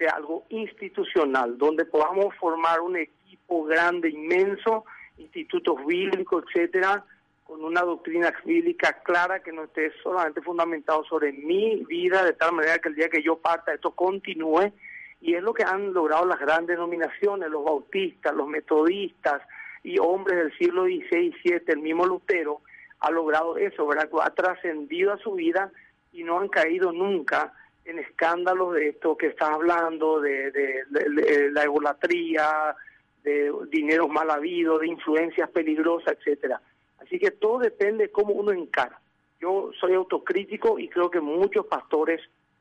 algo 0.08 0.44
institucional, 0.48 1.58
donde 1.58 1.84
podamos 1.84 2.34
formar 2.36 2.80
un 2.80 2.96
equipo 2.96 3.64
grande, 3.64 4.10
inmenso, 4.10 4.84
institutos 5.18 5.84
bíblicos, 5.86 6.44
etcétera, 6.48 7.04
con 7.44 7.64
una 7.64 7.82
doctrina 7.82 8.32
bíblica 8.44 9.02
clara 9.02 9.42
que 9.42 9.52
no 9.52 9.64
esté 9.64 9.92
solamente 10.02 10.40
fundamentado 10.40 11.04
sobre 11.04 11.32
mi 11.32 11.84
vida, 11.84 12.24
de 12.24 12.32
tal 12.32 12.52
manera 12.52 12.78
que 12.78 12.88
el 12.88 12.94
día 12.94 13.08
que 13.08 13.22
yo 13.22 13.36
parta 13.36 13.74
esto 13.74 13.90
continúe. 13.90 14.72
Y 15.20 15.34
es 15.34 15.42
lo 15.42 15.52
que 15.54 15.62
han 15.62 15.92
logrado 15.92 16.24
las 16.24 16.40
grandes 16.40 16.76
denominaciones, 16.76 17.50
los 17.50 17.64
bautistas, 17.64 18.34
los 18.34 18.48
metodistas 18.48 19.42
y 19.84 19.98
hombres 19.98 20.38
del 20.38 20.58
siglo 20.58 20.84
XVI 20.84 21.26
y 21.26 21.32
XVII, 21.32 21.62
el 21.66 21.78
mismo 21.78 22.06
Lutero, 22.06 22.62
ha 23.00 23.10
logrado 23.10 23.56
eso, 23.56 23.86
¿verdad? 23.86 24.08
Ha 24.22 24.30
trascendido 24.30 25.12
a 25.12 25.18
su 25.18 25.32
vida 25.32 25.70
y 26.12 26.22
no 26.24 26.38
han 26.38 26.48
caído 26.48 26.92
nunca 26.92 27.52
en 27.84 27.98
escándalos 27.98 28.74
de 28.74 28.90
esto 28.90 29.16
que 29.16 29.28
estás 29.28 29.50
hablando, 29.50 30.20
de, 30.20 30.50
de, 30.50 31.50
la 31.50 31.64
egolatría, 31.64 32.76
de 33.22 33.52
dinero 33.70 34.08
mal 34.08 34.30
habido, 34.30 34.78
de 34.78 34.88
influencias 34.88 35.50
peligrosas, 35.50 36.16
etcétera. 36.18 36.60
Así 36.98 37.18
que 37.18 37.32
todo 37.32 37.58
depende 37.58 38.04
de 38.04 38.12
cómo 38.12 38.34
uno 38.34 38.52
encara. 38.52 39.00
Yo 39.40 39.70
soy 39.80 39.94
autocrítico 39.94 40.78
y 40.78 40.88
creo 40.88 41.10
que 41.10 41.20
muchos 41.20 41.66
pastores 41.66 42.20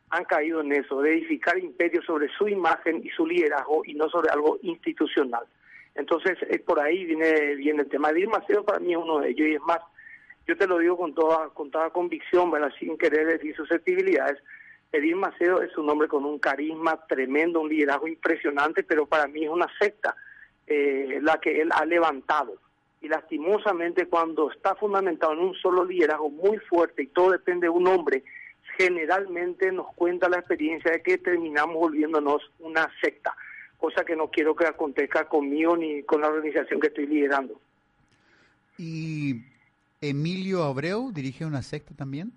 han 0.09 0.25
caído 0.25 0.61
en 0.61 0.73
eso, 0.73 1.01
de 1.01 1.13
edificar 1.13 1.57
imperios 1.57 2.05
sobre 2.05 2.27
su 2.37 2.47
imagen 2.47 3.01
y 3.03 3.09
su 3.09 3.25
liderazgo 3.25 3.83
y 3.85 3.93
no 3.93 4.09
sobre 4.09 4.29
algo 4.29 4.59
institucional. 4.61 5.45
Entonces, 5.95 6.37
es 6.49 6.61
por 6.61 6.79
ahí 6.79 7.05
viene, 7.05 7.55
viene 7.55 7.83
el 7.83 7.89
tema. 7.89 8.09
Edir 8.09 8.27
Macedo 8.27 8.63
para 8.63 8.79
mí 8.79 8.91
es 8.91 8.97
uno 8.97 9.19
de 9.19 9.29
ellos 9.29 9.47
y 9.47 9.55
es 9.55 9.61
más, 9.61 9.79
yo 10.47 10.57
te 10.57 10.67
lo 10.67 10.79
digo 10.79 10.97
con 10.97 11.13
toda, 11.13 11.49
con 11.49 11.71
toda 11.71 11.89
convicción, 11.91 12.51
¿verdad? 12.51 12.71
sin 12.77 12.97
querer 12.97 13.27
decir 13.27 13.55
susceptibilidades. 13.55 14.37
Edir 14.91 15.15
Macedo 15.15 15.61
es 15.61 15.77
un 15.77 15.89
hombre 15.89 16.07
con 16.07 16.25
un 16.25 16.39
carisma 16.39 17.05
tremendo, 17.07 17.61
un 17.61 17.69
liderazgo 17.69 18.07
impresionante, 18.07 18.83
pero 18.83 19.05
para 19.05 19.27
mí 19.27 19.45
es 19.45 19.49
una 19.49 19.67
secta 19.79 20.15
eh, 20.67 21.19
la 21.21 21.39
que 21.39 21.61
él 21.61 21.69
ha 21.73 21.85
levantado 21.85 22.57
y 23.01 23.07
lastimosamente 23.07 24.05
cuando 24.05 24.51
está 24.51 24.75
fundamentado 24.75 25.33
en 25.33 25.39
un 25.39 25.55
solo 25.55 25.83
liderazgo 25.83 26.29
muy 26.29 26.57
fuerte 26.59 27.03
y 27.03 27.07
todo 27.07 27.31
depende 27.31 27.65
de 27.65 27.71
un 27.71 27.87
hombre, 27.87 28.23
generalmente 28.77 29.71
nos 29.71 29.87
cuenta 29.95 30.29
la 30.29 30.37
experiencia 30.37 30.91
de 30.91 31.01
que 31.01 31.17
terminamos 31.17 31.75
volviéndonos 31.75 32.43
una 32.59 32.89
secta, 33.01 33.35
cosa 33.77 34.05
que 34.05 34.15
no 34.15 34.29
quiero 34.29 34.55
que 34.55 34.67
acontezca 34.67 35.27
conmigo 35.27 35.75
ni 35.75 36.03
con 36.03 36.21
la 36.21 36.27
organización 36.27 36.79
que 36.79 36.87
estoy 36.87 37.07
liderando. 37.07 37.59
¿Y 38.77 39.43
Emilio 39.99 40.63
Abreu 40.63 41.11
dirige 41.11 41.43
una 41.43 41.63
secta 41.63 41.95
también? 41.95 42.31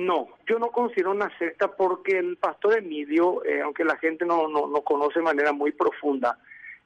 No, 0.00 0.28
yo 0.46 0.58
no 0.58 0.68
considero 0.68 1.10
una 1.10 1.36
secta 1.38 1.76
porque 1.76 2.18
el 2.18 2.36
pastor 2.36 2.78
Emilio, 2.78 3.44
eh, 3.44 3.60
aunque 3.60 3.84
la 3.84 3.96
gente 3.96 4.24
no, 4.24 4.48
no, 4.48 4.66
no 4.66 4.80
conoce 4.82 5.18
de 5.18 5.24
manera 5.24 5.52
muy 5.52 5.72
profunda, 5.72 6.38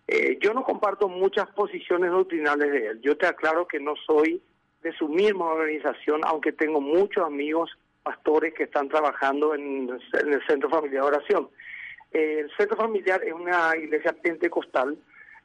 eh, 0.09 0.37
yo 0.40 0.52
no 0.52 0.64
comparto 0.64 1.09
muchas 1.09 1.49
posiciones 1.50 2.11
doctrinales 2.11 2.73
de 2.73 2.87
él. 2.88 3.00
Yo 3.02 3.16
te 3.16 3.26
aclaro 3.26 3.66
que 3.68 3.78
no 3.78 3.94
soy 4.06 4.42
de 4.83 4.92
su 4.92 5.09
misma 5.09 5.47
organización, 5.47 6.23
aunque 6.25 6.52
tengo 6.52 6.80
muchos 6.80 7.25
amigos 7.25 7.71
pastores 8.02 8.52
que 8.52 8.64
están 8.64 8.88
trabajando 8.88 9.54
en, 9.54 9.88
el 9.88 10.47
Centro 10.47 10.68
Familiar 10.68 11.02
de 11.02 11.09
Oración. 11.09 11.49
Eh, 12.12 12.40
el 12.40 12.50
Centro 12.56 12.76
Familiar 12.76 13.23
es 13.25 13.33
una 13.33 13.76
iglesia 13.76 14.12
pentecostal 14.12 14.99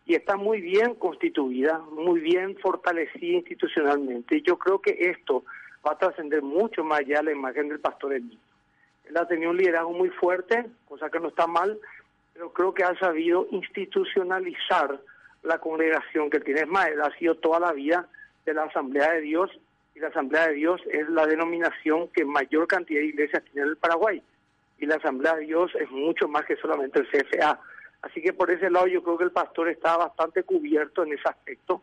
y 0.06 0.16
está 0.16 0.36
muy 0.36 0.60
bien 0.60 0.96
constituida, 0.96 1.80
muy 1.92 2.20
bien 2.20 2.58
fortalecida 2.58 3.38
institucionalmente. 3.38 4.38
Y 4.38 4.42
yo 4.42 4.58
creo 4.58 4.82
que 4.82 4.98
esto 5.00 5.44
va 5.86 5.92
a 5.92 5.98
trascender 5.98 6.42
mucho 6.42 6.84
más 6.84 7.00
allá 7.00 7.22
la 7.22 7.32
imagen 7.32 7.70
del 7.70 7.80
pastor 7.80 8.14
Emilio. 8.14 8.40
Él 9.06 9.18
ha 9.18 9.28
tenido 9.28 9.52
un 9.52 9.58
liderazgo 9.58 9.92
muy 9.92 10.10
fuerte, 10.10 10.66
cosa 10.88 11.10
que 11.10 11.20
no 11.20 11.30
está 11.30 11.48
mal, 11.48 11.80
pero 12.34 12.54
creo 12.54 12.74
que 12.74 12.84
ha 12.84 12.98
sabido 13.00 13.48
institucionalizar 13.52 15.00
la 15.44 15.58
congregación 15.58 16.30
que 16.30 16.40
tiene. 16.40 16.62
Es 16.62 16.68
más, 16.68 16.88
él 16.90 17.02
ha 17.02 17.16
sido 17.18 17.36
toda 17.36 17.60
la 17.60 17.72
vida 17.74 18.08
de 18.46 18.54
la 18.54 18.64
Asamblea 18.64 19.14
de 19.14 19.22
Dios 19.22 19.52
y 19.96 20.00
la 20.00 20.10
Asamblea 20.10 20.48
de 20.48 20.54
Dios 20.54 20.82
es 20.92 21.10
la 21.10 21.26
denominación 21.26 22.08
que 22.10 22.24
mayor 22.24 22.68
cantidad 22.68 23.02
de 23.02 23.08
iglesias 23.08 23.44
tiene 23.46 23.62
en 23.62 23.70
el 23.70 23.78
Paraguay. 23.78 24.22
Y 24.78 24.86
la 24.86 24.96
Asamblea 24.96 25.36
de 25.36 25.46
Dios 25.46 25.72
es 25.76 25.90
mucho 25.92 26.28
más 26.28 26.46
que 26.46 26.56
solamente 26.56 27.00
el 27.00 27.10
CFA. 27.10 27.60
Así 28.02 28.22
que 28.22 28.32
por 28.32 28.50
ese 28.50 28.70
lado 28.70 28.88
yo 28.88 29.04
creo 29.04 29.18
que 29.18 29.26
el 29.26 29.32
pastor 29.32 29.70
está 29.70 29.98
bastante 29.98 30.44
cubierto 30.44 31.04
en 31.04 31.14
ese 31.14 31.28
aspecto. 31.28 31.82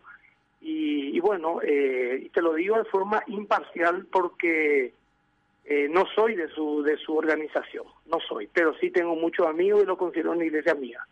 Y, 0.61 1.21
bueno, 1.21 1.61
eh, 1.63 2.29
te 2.33 2.43
lo 2.43 2.55
digo 2.55 2.77
de 2.77 2.85
forma 2.87 3.23
imparcial 3.29 4.07
porque 4.11 4.93
eh, 5.65 5.89
no 5.89 6.05
soy 6.15 6.35
de 6.35 6.49
su, 6.49 6.83
de 6.83 6.97
su 6.97 7.15
organización, 7.15 7.85
no 8.07 8.19
soy, 8.29 8.49
pero 8.53 8.75
sí 8.79 8.91
tengo 8.91 9.15
muchos 9.15 9.47
amigos 9.47 9.83
y 9.83 9.87
lo 9.87 9.97
considero 9.97 10.33
una 10.33 10.45
iglesia 10.45 10.73
amiga. 10.73 11.07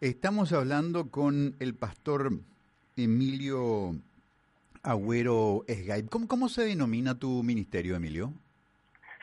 Estamos 0.00 0.52
hablando 0.52 1.10
con 1.10 1.54
el 1.60 1.74
pastor 1.74 2.30
Emilio 2.96 3.92
Agüero 4.82 5.64
Esgaib. 5.66 6.08
¿Cómo, 6.08 6.28
¿Cómo 6.28 6.48
se 6.48 6.62
denomina 6.62 7.18
tu 7.18 7.42
ministerio, 7.42 7.96
Emilio? 7.96 8.32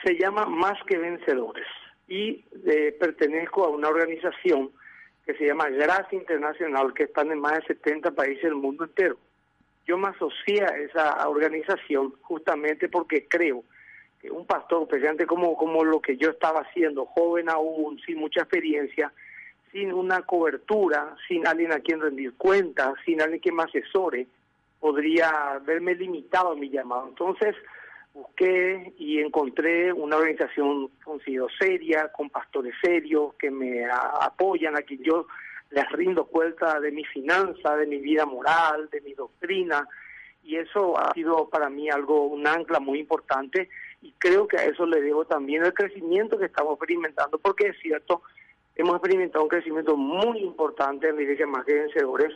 Se 0.03 0.17
llama 0.17 0.45
Más 0.45 0.77
que 0.88 0.98
Vencedores 0.98 1.67
y 2.07 2.43
eh, 2.65 2.95
pertenezco 3.00 3.65
a 3.65 3.69
una 3.69 3.88
organización 3.88 4.71
que 5.25 5.34
se 5.36 5.46
llama 5.46 5.70
Gracia 5.70 6.18
Internacional, 6.18 6.94
que 6.94 7.04
está 7.04 7.22
en 7.22 7.40
más 7.40 7.60
de 7.60 7.75
70 7.75 8.12
países 8.12 8.44
del 8.44 8.56
mundo 8.56 8.86
entero. 8.86 9.18
Yo 9.86 9.98
me 9.98 10.10
asocié 10.10 10.63
a 10.63 10.78
esa 10.78 11.28
organización 11.28 12.13
justamente 12.22 12.90
porque 12.90 13.28
creo 13.28 13.63
que 14.20 14.30
un 14.30 14.46
pastor, 14.46 14.88
precisamente 14.88 15.25
como, 15.25 15.58
como 15.58 15.84
lo 15.84 16.00
que 16.00 16.18
yo 16.18 16.30
estaba 16.30 16.62
haciendo, 16.62 17.06
joven 17.06 17.50
aún, 17.50 18.00
sin 18.06 18.20
mucha 18.20 18.42
experiencia, 18.42 19.12
sin 19.72 19.92
una 19.94 20.22
cobertura, 20.22 21.16
sin 21.28 21.48
alguien 21.48 21.72
a 21.72 21.80
quien 21.80 22.01
rendir 22.01 22.34
cuentas, 22.36 22.94
sin 23.06 23.22
alguien 23.22 23.42
que 23.42 23.51
me 23.51 23.63
asesore, 23.63 24.28
podría 24.80 25.60
verme 25.66 25.96
limitado 25.96 26.51
a 26.51 26.56
mi 26.56 26.70
llamado. 26.70 27.08
Entonces 27.08 27.56
busqué 28.13 28.94
y 28.98 29.20
encontré 29.20 29.94
una 29.94 30.18
organización 30.18 30.89
considero 31.03 31.48
seria, 31.60 32.12
con 32.12 32.30
pastores 32.30 32.74
serios 32.82 33.34
que 33.36 33.50
me 33.50 33.86
apoyan, 33.86 34.75
a 34.75 34.82
quien 34.82 35.01
yo 35.03 35.27
les 35.70 35.89
rindo 35.91 36.25
cuenta 36.25 36.80
de 36.80 36.91
mi 36.91 37.06
finanza, 37.06 37.75
de 37.77 37.88
mi 37.88 37.98
vida 37.98 38.25
moral, 38.25 38.89
de 38.91 39.01
mi 39.01 39.13
doctrina, 39.13 39.88
y 40.44 40.58
eso 40.58 40.98
ha 40.98 41.13
sido 41.13 41.50
para 41.50 41.70
mí 41.70 41.89
algo, 41.89 42.25
un 42.25 42.46
ancla 42.46 42.80
muy 42.80 43.00
importante, 43.00 43.70
y 44.01 44.13
creo 44.18 44.48
que 44.48 44.58
a 44.58 44.65
eso 44.65 44.86
le 44.86 45.01
debo 45.01 45.25
también 45.25 45.63
el 45.63 45.74
crecimiento 45.74 46.38
que 46.38 46.46
estamos 46.46 46.74
experimentando, 46.74 47.38
porque 47.38 47.68
es 47.68 47.77
cierto, 47.82 48.24
hemos 48.75 48.96
experimentado 48.96 49.44
un 49.44 49.50
crecimiento 49.50 49.96
muy 49.96 50.39
importante 50.39 51.08
en 51.08 51.15
la 51.15 51.22
iglesia 51.22 51.48
más 51.48 51.65
que 51.65 51.75
vencedores, 51.75 52.36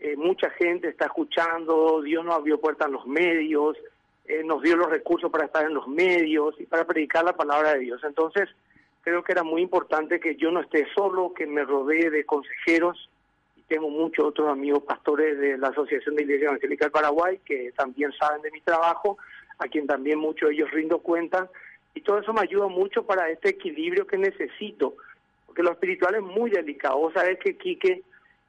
eh, 0.00 0.16
mucha 0.16 0.50
gente 0.50 0.88
está 0.88 1.06
escuchando, 1.06 2.02
Dios 2.02 2.24
nos 2.24 2.34
abrió 2.34 2.60
puertas 2.60 2.88
en 2.88 2.94
los 2.94 3.06
medios, 3.06 3.78
eh, 4.26 4.42
nos 4.44 4.62
dio 4.62 4.76
los 4.76 4.88
recursos 4.88 5.30
para 5.30 5.46
estar 5.46 5.64
en 5.66 5.74
los 5.74 5.86
medios 5.86 6.54
y 6.58 6.64
para 6.64 6.84
predicar 6.84 7.24
la 7.24 7.36
palabra 7.36 7.74
de 7.74 7.80
Dios. 7.80 8.02
Entonces, 8.04 8.48
creo 9.02 9.22
que 9.22 9.32
era 9.32 9.42
muy 9.42 9.62
importante 9.62 10.20
que 10.20 10.36
yo 10.36 10.50
no 10.50 10.60
esté 10.60 10.86
solo, 10.94 11.34
que 11.34 11.46
me 11.46 11.64
rodee 11.64 12.10
de 12.10 12.24
consejeros 12.24 13.10
y 13.56 13.62
tengo 13.62 13.90
muchos 13.90 14.24
otros 14.24 14.48
amigos 14.48 14.82
pastores 14.84 15.38
de 15.38 15.58
la 15.58 15.68
Asociación 15.68 16.16
de 16.16 16.22
Iglesia 16.22 16.48
Evangélica 16.48 16.86
del 16.86 16.92
Paraguay 16.92 17.40
que 17.44 17.72
también 17.76 18.12
saben 18.12 18.42
de 18.42 18.50
mi 18.50 18.60
trabajo, 18.60 19.18
a 19.58 19.68
quien 19.68 19.86
también 19.86 20.18
muchos 20.18 20.48
de 20.48 20.54
ellos 20.54 20.70
rindo 20.70 20.98
cuenta 20.98 21.50
y 21.94 22.00
todo 22.00 22.18
eso 22.18 22.32
me 22.32 22.40
ayuda 22.40 22.66
mucho 22.66 23.06
para 23.06 23.30
este 23.30 23.50
equilibrio 23.50 24.06
que 24.06 24.18
necesito, 24.18 24.96
porque 25.46 25.62
lo 25.62 25.70
espiritual 25.70 26.16
es 26.16 26.22
muy 26.22 26.50
delicado. 26.50 26.98
Vos 26.98 27.14
sabés 27.14 27.38
que, 27.38 27.56
Quique, 27.56 28.02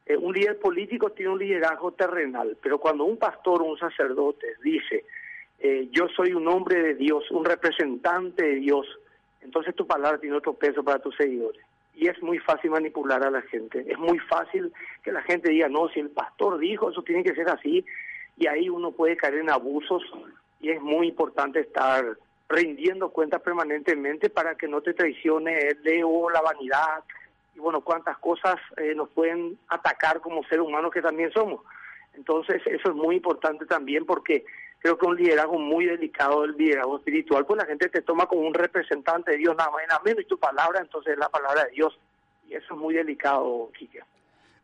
eh, 0.07 0.17
un 0.17 0.33
líder 0.33 0.57
político 0.57 1.11
tiene 1.11 1.31
un 1.31 1.39
liderazgo 1.39 1.91
terrenal, 1.91 2.57
pero 2.61 2.79
cuando 2.79 3.05
un 3.05 3.17
pastor 3.17 3.61
o 3.61 3.65
un 3.65 3.77
sacerdote 3.77 4.47
dice, 4.63 5.05
eh, 5.59 5.87
yo 5.91 6.07
soy 6.09 6.33
un 6.33 6.47
hombre 6.47 6.81
de 6.81 6.95
Dios, 6.95 7.29
un 7.31 7.45
representante 7.45 8.43
de 8.43 8.55
Dios, 8.55 8.87
entonces 9.41 9.75
tu 9.75 9.87
palabra 9.87 10.19
tiene 10.19 10.35
otro 10.35 10.53
peso 10.53 10.83
para 10.83 10.99
tus 10.99 11.15
seguidores. 11.15 11.61
Y 11.95 12.07
es 12.07 12.21
muy 12.21 12.39
fácil 12.39 12.71
manipular 12.71 13.23
a 13.23 13.31
la 13.31 13.41
gente, 13.43 13.85
es 13.87 13.97
muy 13.97 14.19
fácil 14.19 14.73
que 15.03 15.11
la 15.11 15.21
gente 15.21 15.49
diga, 15.49 15.69
no, 15.69 15.87
si 15.89 16.01
el 16.01 16.09
pastor 16.09 16.57
dijo, 16.57 16.89
eso 16.89 17.03
tiene 17.03 17.23
que 17.23 17.35
ser 17.35 17.49
así, 17.49 17.85
y 18.37 18.47
ahí 18.47 18.69
uno 18.69 18.91
puede 18.91 19.15
caer 19.15 19.35
en 19.35 19.49
abusos, 19.49 20.03
y 20.59 20.71
es 20.71 20.81
muy 20.81 21.07
importante 21.07 21.61
estar 21.61 22.17
rindiendo 22.49 23.09
cuentas 23.09 23.41
permanentemente 23.41 24.29
para 24.29 24.55
que 24.55 24.67
no 24.67 24.81
te 24.81 24.93
traicione 24.93 25.57
el 25.69 25.87
ego, 25.87 26.29
la 26.29 26.41
vanidad, 26.41 27.03
y 27.55 27.59
bueno, 27.59 27.81
cuántas 27.81 28.17
cosas 28.17 28.57
eh, 28.77 28.93
nos 28.93 29.09
pueden 29.09 29.57
atacar 29.69 30.19
como 30.19 30.43
seres 30.43 30.65
humanos 30.65 30.91
que 30.91 31.01
también 31.01 31.31
somos. 31.31 31.61
Entonces, 32.13 32.61
eso 32.65 32.89
es 32.89 32.95
muy 32.95 33.15
importante 33.15 33.65
también 33.65 34.05
porque 34.05 34.45
creo 34.85 34.99
que 34.99 35.05
un 35.07 35.17
liderazgo 35.17 35.57
muy 35.57 35.87
delicado, 35.87 36.43
el 36.43 36.55
liderazgo 36.55 36.97
espiritual, 36.97 37.43
pues 37.47 37.57
la 37.57 37.65
gente 37.65 37.89
te 37.89 38.03
toma 38.03 38.27
como 38.27 38.41
un 38.41 38.53
representante 38.53 39.31
de 39.31 39.37
Dios, 39.37 39.55
nada 39.57 39.71
más 39.71 39.81
y 39.83 39.87
nada 39.87 40.01
menos, 40.05 40.21
y 40.21 40.27
tu 40.27 40.37
palabra 40.37 40.79
entonces 40.79 41.13
es 41.13 41.17
la 41.17 41.27
palabra 41.27 41.63
de 41.63 41.71
Dios. 41.71 41.97
Y 42.47 42.53
eso 42.53 42.75
es 42.75 42.79
muy 42.79 42.93
delicado, 42.93 43.71
Quique. 43.75 44.01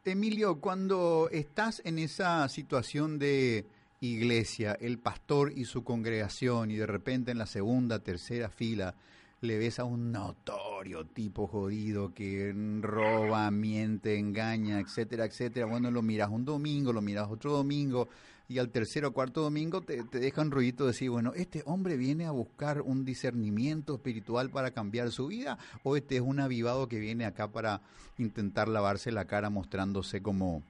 Emilio, 0.05 0.61
cuando 0.61 1.27
estás 1.31 1.81
en 1.85 1.97
esa 1.97 2.47
situación 2.49 3.17
de 3.17 3.65
iglesia, 3.99 4.77
el 4.79 4.99
pastor 4.99 5.53
y 5.55 5.65
su 5.65 5.83
congregación, 5.83 6.69
y 6.69 6.75
de 6.75 6.85
repente 6.85 7.31
en 7.31 7.39
la 7.39 7.47
segunda, 7.47 8.03
tercera 8.03 8.49
fila, 8.49 8.93
le 9.39 9.57
ves 9.57 9.79
a 9.79 9.85
un 9.85 10.11
notorio 10.11 11.03
tipo 11.03 11.47
jodido 11.47 12.13
que 12.13 12.53
roba, 12.81 13.49
miente, 13.49 14.19
engaña, 14.19 14.79
etcétera, 14.81 15.25
etcétera. 15.25 15.65
Bueno, 15.65 15.89
lo 15.89 16.03
miras 16.03 16.29
un 16.29 16.45
domingo, 16.45 16.93
lo 16.93 17.01
miras 17.01 17.27
otro 17.27 17.53
domingo 17.53 18.07
y 18.51 18.59
al 18.59 18.69
tercer 18.69 19.05
o 19.05 19.13
cuarto 19.13 19.41
domingo 19.41 19.81
te, 19.81 20.03
te 20.03 20.19
deja 20.19 20.41
un 20.41 20.51
ruidito 20.51 20.83
de 20.83 20.91
decir, 20.91 21.09
bueno, 21.09 21.31
¿este 21.35 21.63
hombre 21.65 21.95
viene 21.95 22.25
a 22.25 22.31
buscar 22.31 22.81
un 22.81 23.05
discernimiento 23.05 23.95
espiritual 23.95 24.49
para 24.49 24.71
cambiar 24.71 25.11
su 25.11 25.27
vida 25.27 25.57
o 25.83 25.95
este 25.95 26.17
es 26.17 26.21
un 26.21 26.39
avivado 26.39 26.87
que 26.89 26.99
viene 26.99 27.25
acá 27.25 27.47
para 27.51 27.81
intentar 28.17 28.67
lavarse 28.67 29.11
la 29.11 29.25
cara 29.25 29.49
mostrándose 29.49 30.21
como 30.21 30.63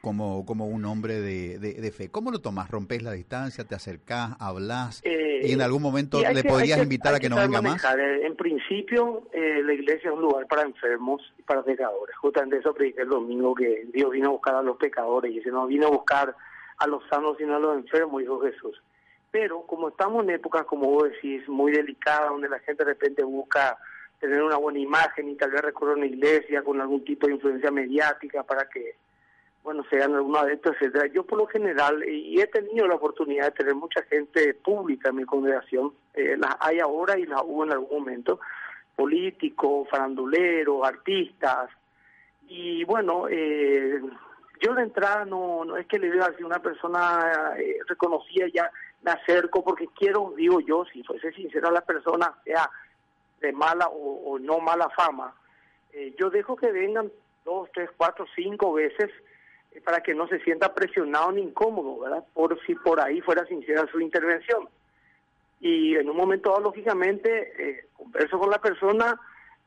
como, 0.00 0.44
como 0.46 0.66
un 0.66 0.84
hombre 0.84 1.20
de, 1.20 1.58
de, 1.58 1.92
fe. 1.92 2.08
¿Cómo 2.08 2.30
lo 2.30 2.40
tomas? 2.40 2.70
¿Rompes 2.70 3.02
la 3.02 3.12
distancia? 3.12 3.64
¿Te 3.64 3.74
acercás? 3.74 4.30
¿Hablas? 4.38 5.02
Eh, 5.04 5.40
¿Y 5.44 5.52
en 5.52 5.60
algún 5.60 5.82
momento 5.82 6.20
le 6.20 6.42
podrías 6.42 6.82
invitar 6.82 7.14
a 7.14 7.20
que 7.20 7.28
no 7.28 7.36
venga 7.36 7.60
más? 7.60 7.84
Eh, 7.84 8.26
en 8.26 8.36
principio, 8.36 9.28
eh, 9.32 9.62
la 9.62 9.74
iglesia 9.74 10.10
es 10.10 10.16
un 10.16 10.22
lugar 10.22 10.46
para 10.46 10.62
enfermos 10.62 11.22
y 11.38 11.42
para 11.42 11.62
pecadores. 11.62 12.16
Justamente 12.16 12.58
eso 12.58 12.72
prediqué 12.72 13.02
el 13.02 13.08
domingo, 13.08 13.54
que 13.54 13.86
Dios 13.92 14.10
vino 14.10 14.28
a 14.28 14.32
buscar 14.32 14.54
a 14.54 14.62
los 14.62 14.76
pecadores 14.76 15.32
y 15.32 15.36
dice, 15.36 15.50
no 15.50 15.66
vino 15.66 15.88
a 15.88 15.90
buscar 15.90 16.34
a 16.80 16.86
los 16.86 17.06
sanos 17.08 17.36
sino 17.38 17.56
a 17.56 17.60
los 17.60 17.76
enfermos, 17.76 18.20
dijo 18.20 18.40
Jesús. 18.40 18.82
Pero 19.30 19.62
como 19.62 19.90
estamos 19.90 20.24
en 20.24 20.30
épocas, 20.30 20.64
como 20.64 20.86
vos 20.86 21.04
decís, 21.04 21.48
muy 21.48 21.72
delicadas, 21.72 22.30
donde 22.30 22.48
la 22.48 22.58
gente 22.58 22.84
de 22.84 22.90
repente 22.90 23.22
busca 23.22 23.78
tener 24.18 24.42
una 24.42 24.56
buena 24.56 24.78
imagen 24.78 25.28
y 25.28 25.36
tal 25.36 25.50
vez 25.52 25.62
recurre 25.62 25.92
a 25.92 25.96
una 25.96 26.06
iglesia 26.06 26.62
con 26.62 26.80
algún 26.80 27.04
tipo 27.04 27.26
de 27.26 27.34
influencia 27.34 27.70
mediática 27.70 28.42
para 28.42 28.68
que 28.68 28.96
bueno, 29.62 29.84
sean 29.90 30.14
algunos 30.14 30.42
adeptos, 30.42 30.74
etcétera. 30.76 31.06
Yo 31.08 31.24
por 31.24 31.38
lo 31.38 31.46
general, 31.46 32.02
y 32.08 32.40
he 32.40 32.46
tenido 32.46 32.86
la 32.86 32.94
oportunidad 32.94 33.46
de 33.46 33.50
tener 33.52 33.74
mucha 33.74 34.02
gente 34.04 34.54
pública 34.54 35.10
en 35.10 35.16
mi 35.16 35.24
congregación, 35.24 35.92
eh, 36.14 36.36
las 36.38 36.56
hay 36.60 36.80
ahora 36.80 37.18
y 37.18 37.26
las 37.26 37.42
hubo 37.44 37.64
en 37.64 37.72
algún 37.72 37.98
momento, 38.00 38.40
políticos, 38.96 39.86
faranduleros, 39.90 40.86
artistas, 40.86 41.70
y 42.48 42.84
bueno, 42.84 43.28
eh, 43.28 44.00
yo 44.60 44.74
de 44.74 44.82
entrada 44.82 45.24
no, 45.24 45.64
no 45.64 45.76
es 45.76 45.86
que 45.86 45.98
le 45.98 46.10
vea 46.10 46.26
a 46.26 46.44
una 46.44 46.60
persona 46.60 47.54
eh, 47.58 47.78
reconocida 47.88 48.46
ya 48.52 48.70
me 49.02 49.10
acerco 49.10 49.64
porque 49.64 49.88
quiero, 49.96 50.34
digo 50.36 50.60
yo, 50.60 50.84
si 50.92 51.02
fuese 51.02 51.32
sincera 51.32 51.70
la 51.70 51.80
persona, 51.80 52.34
sea 52.44 52.70
de 53.40 53.52
mala 53.52 53.88
o, 53.88 54.38
no 54.38 54.58
mala 54.58 54.90
fama, 54.90 55.34
eh, 55.92 56.14
yo 56.18 56.28
dejo 56.28 56.56
que 56.56 56.70
vengan 56.70 57.10
dos, 57.44 57.70
tres, 57.72 57.88
cuatro, 57.96 58.26
cinco 58.34 58.74
veces 58.74 59.10
para 59.84 60.02
que 60.02 60.14
no 60.14 60.26
se 60.28 60.40
sienta 60.40 60.74
presionado 60.74 61.32
ni 61.32 61.42
incómodo, 61.42 62.00
¿verdad? 62.00 62.24
Por 62.34 62.60
si 62.66 62.74
por 62.74 63.00
ahí 63.00 63.20
fuera 63.20 63.46
sincera 63.46 63.86
su 63.90 64.00
intervención. 64.00 64.68
Y 65.60 65.94
en 65.96 66.10
un 66.10 66.16
momento 66.16 66.50
dado, 66.50 66.62
lógicamente, 66.62 67.52
eh, 67.58 67.86
converso 67.96 68.38
con 68.38 68.50
la 68.50 68.60
persona, 68.60 69.18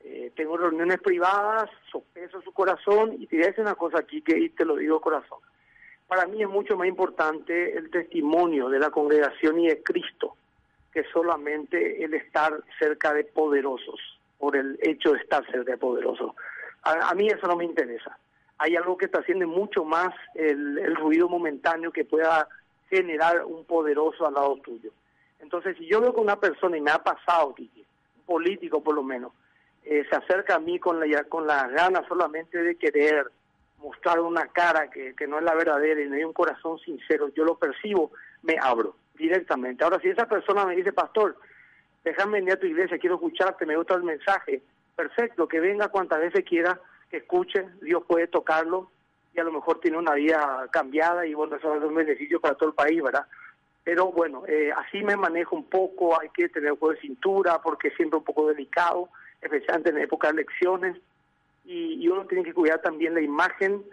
eh, 0.04 0.32
tengo 0.36 0.58
reuniones 0.58 1.00
privadas, 1.02 1.70
sopeso 1.92 2.42
su 2.42 2.52
corazón 2.52 3.16
y 3.20 3.28
te 3.28 3.38
voy 3.38 3.46
a 3.46 3.48
decir 3.48 3.64
una 3.64 3.76
cosa 3.76 4.00
aquí 4.00 4.22
que 4.22 4.50
te 4.50 4.66
lo 4.66 4.76
digo 4.76 5.02
corazón. 5.02 5.40
Para 6.08 6.28
mí 6.28 6.42
es 6.42 6.50
mucho 6.50 6.78
más 6.78 6.88
importante 6.88 7.78
el 7.78 7.90
testimonio 7.90 8.70
de 8.70 8.80
la 8.80 8.92
congregación 8.92 9.60
y 9.60 9.68
de 9.68 9.82
Cristo 9.82 10.36
que 10.92 11.04
solamente 11.12 12.04
el 12.04 12.14
estar 12.14 12.54
cerca 12.78 13.14
de 13.14 13.24
poderosos, 13.24 14.00
por 14.38 14.56
el 14.56 14.78
hecho 14.82 15.14
de 15.14 15.20
estar 15.20 15.44
cerca 15.50 15.72
de 15.72 15.78
poderosos. 15.78 16.34
a 16.84 17.16
mí 17.16 17.28
eso 17.28 17.48
no 17.48 17.56
me 17.56 17.66
interesa 17.66 18.16
hay 18.64 18.78
algo 18.78 18.98
que 18.98 19.06
está 19.06 19.20
haciendo 19.20 19.46
mucho 19.46 19.84
más 19.84 20.14
el, 20.36 20.96
ruido 20.96 21.28
momentáneo 21.28 21.92
que 21.92 22.06
pueda 22.06 22.48
generar 22.90 23.44
un 23.46 23.66
poderoso 23.66 24.26
al 24.26 24.36
lado 24.36 24.56
tuyo. 24.58 24.92
Entonces, 25.40 25.76
si 25.78 25.86
yo 25.86 26.00
veo 26.00 26.14
que 26.14 26.22
una 26.22 26.40
persona, 26.40 26.78
y 26.78 26.82
me 26.82 26.92
ha 26.92 27.00
pasado, 27.00 27.56
un 27.58 28.24
político 28.26 28.82
por 28.82 28.96
lo 28.96 29.04
menos, 29.04 29.34
eh, 29.86 30.06
se 30.10 30.16
acerca 30.16 30.56
a 30.56 30.60
mí 30.60 30.80
con 30.80 31.00
la, 31.00 31.24
con 31.26 31.46
las 31.48 31.72
ganas 31.72 32.06
solamente 32.08 32.62
de 32.62 32.76
querer 32.76 33.32
mostrar 33.78 34.20
una 34.22 34.48
cara 34.48 34.90
que, 34.90 35.14
que 35.14 35.28
no 35.28 35.40
es 35.40 35.44
la 35.44 35.56
verdadera 35.56 36.02
y 36.02 36.08
no 36.08 36.16
hay 36.16 36.24
un 36.24 36.34
corazón 36.34 36.80
sincero, 36.80 37.30
yo 37.36 37.44
lo 37.44 37.56
percibo, 37.56 38.12
me 38.42 38.58
abro 38.60 38.96
directamente. 39.16 39.84
Ahora, 39.84 40.00
si 40.00 40.10
esa 40.10 40.26
persona 40.26 40.66
me 40.66 40.76
dice, 40.76 40.94
pastor, 40.94 41.36
déjame 42.04 42.40
venir 42.40 42.54
a 42.54 42.60
tu 42.60 42.66
iglesia, 42.66 42.98
quiero 42.98 43.16
escucharte, 43.16 43.66
me 43.66 43.76
gusta 43.76 43.96
el 43.96 44.04
mensaje, 44.04 44.62
perfecto, 44.96 45.48
que 45.48 45.60
venga 45.60 45.90
cuantas 45.90 46.20
veces 46.20 46.46
quiera, 46.46 46.80
que 47.10 47.18
escuche, 47.18 47.68
Dios 47.82 48.04
puede 48.08 48.28
tocarlo 48.28 48.90
y 49.34 49.40
a 49.40 49.44
lo 49.44 49.52
mejor 49.52 49.80
tiene 49.80 49.98
una 49.98 50.14
vida 50.14 50.68
cambiada 50.72 51.26
y 51.26 51.34
bueno, 51.34 51.56
eso 51.56 51.72
a 51.72 51.78
ser 51.78 51.88
un 51.88 51.96
beneficio 51.96 52.40
para 52.40 52.56
todo 52.56 52.70
el 52.70 52.76
país, 52.76 53.02
¿verdad? 53.02 53.26
Pero 53.84 54.12
bueno, 54.12 54.44
eh, 54.48 54.72
así 54.72 55.04
me 55.04 55.18
manejo 55.18 55.56
un 55.56 55.66
poco, 55.66 56.20
hay 56.20 56.30
que 56.30 56.50
tener 56.50 56.72
juego 56.72 56.94
de 56.94 57.02
cintura 57.02 57.62
porque 57.62 57.92
siempre 57.92 58.18
un 58.18 58.24
poco 58.24 58.48
delicado, 58.48 59.10
especialmente 59.44 59.90
en 59.90 59.98
época 60.00 60.28
de 60.28 60.42
elecciones, 60.42 60.98
y, 61.66 62.04
y 62.04 62.08
uno 62.08 62.26
tiene 62.26 62.44
que 62.44 62.54
cuidar 62.54 62.82
también 62.82 63.14
la 63.14 63.22
imagen 63.22 63.84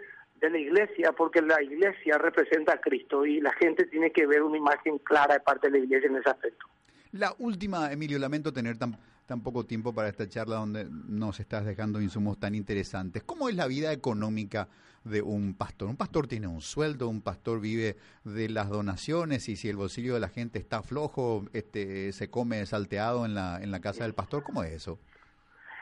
de 0.41 0.49
la 0.49 0.57
iglesia, 0.57 1.11
porque 1.11 1.41
la 1.41 1.61
iglesia 1.61 2.17
representa 2.17 2.73
a 2.73 2.81
Cristo 2.81 3.25
y 3.25 3.39
la 3.39 3.53
gente 3.53 3.85
tiene 3.85 4.11
que 4.11 4.25
ver 4.25 4.41
una 4.41 4.57
imagen 4.57 4.97
clara 4.97 5.35
de 5.35 5.39
parte 5.39 5.69
de 5.69 5.77
la 5.77 5.85
iglesia 5.85 6.09
en 6.09 6.15
ese 6.15 6.29
aspecto. 6.29 6.65
La 7.11 7.35
última, 7.37 7.91
Emilio, 7.91 8.17
lamento 8.17 8.51
tener 8.51 8.77
tan, 8.77 8.97
tan 9.27 9.41
poco 9.41 9.65
tiempo 9.65 9.93
para 9.93 10.09
esta 10.09 10.27
charla 10.27 10.55
donde 10.55 10.87
nos 10.89 11.39
estás 11.39 11.65
dejando 11.65 12.01
insumos 12.01 12.39
tan 12.39 12.55
interesantes. 12.55 13.21
¿Cómo 13.23 13.49
es 13.49 13.55
la 13.55 13.67
vida 13.67 13.93
económica 13.93 14.67
de 15.03 15.21
un 15.21 15.53
pastor? 15.53 15.89
Un 15.89 15.97
pastor 15.97 16.27
tiene 16.27 16.47
un 16.47 16.61
sueldo, 16.61 17.07
un 17.07 17.21
pastor 17.21 17.59
vive 17.59 17.97
de 18.23 18.49
las 18.49 18.69
donaciones 18.69 19.47
y 19.47 19.57
si 19.57 19.69
el 19.69 19.75
bolsillo 19.75 20.15
de 20.15 20.21
la 20.21 20.29
gente 20.29 20.57
está 20.57 20.81
flojo, 20.81 21.45
este, 21.53 22.13
se 22.13 22.29
come 22.29 22.65
salteado 22.65 23.25
en 23.25 23.35
la, 23.35 23.61
en 23.61 23.69
la 23.69 23.79
casa 23.79 24.05
del 24.05 24.15
pastor. 24.15 24.41
¿Cómo 24.41 24.63
es 24.63 24.71
eso? 24.71 24.97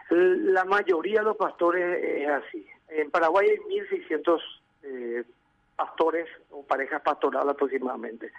La 0.09 0.65
mayoría 0.65 1.19
de 1.19 1.25
los 1.25 1.37
pastores 1.37 2.03
es 2.03 2.27
así. 2.27 2.65
En 2.89 3.11
Paraguay 3.11 3.49
hay 3.49 3.57
1.600 3.57 4.41
eh, 4.83 5.23
pastores 5.75 6.27
o 6.49 6.63
parejas 6.63 7.01
pastorales 7.01 7.51
aproximadamente. 7.51 8.31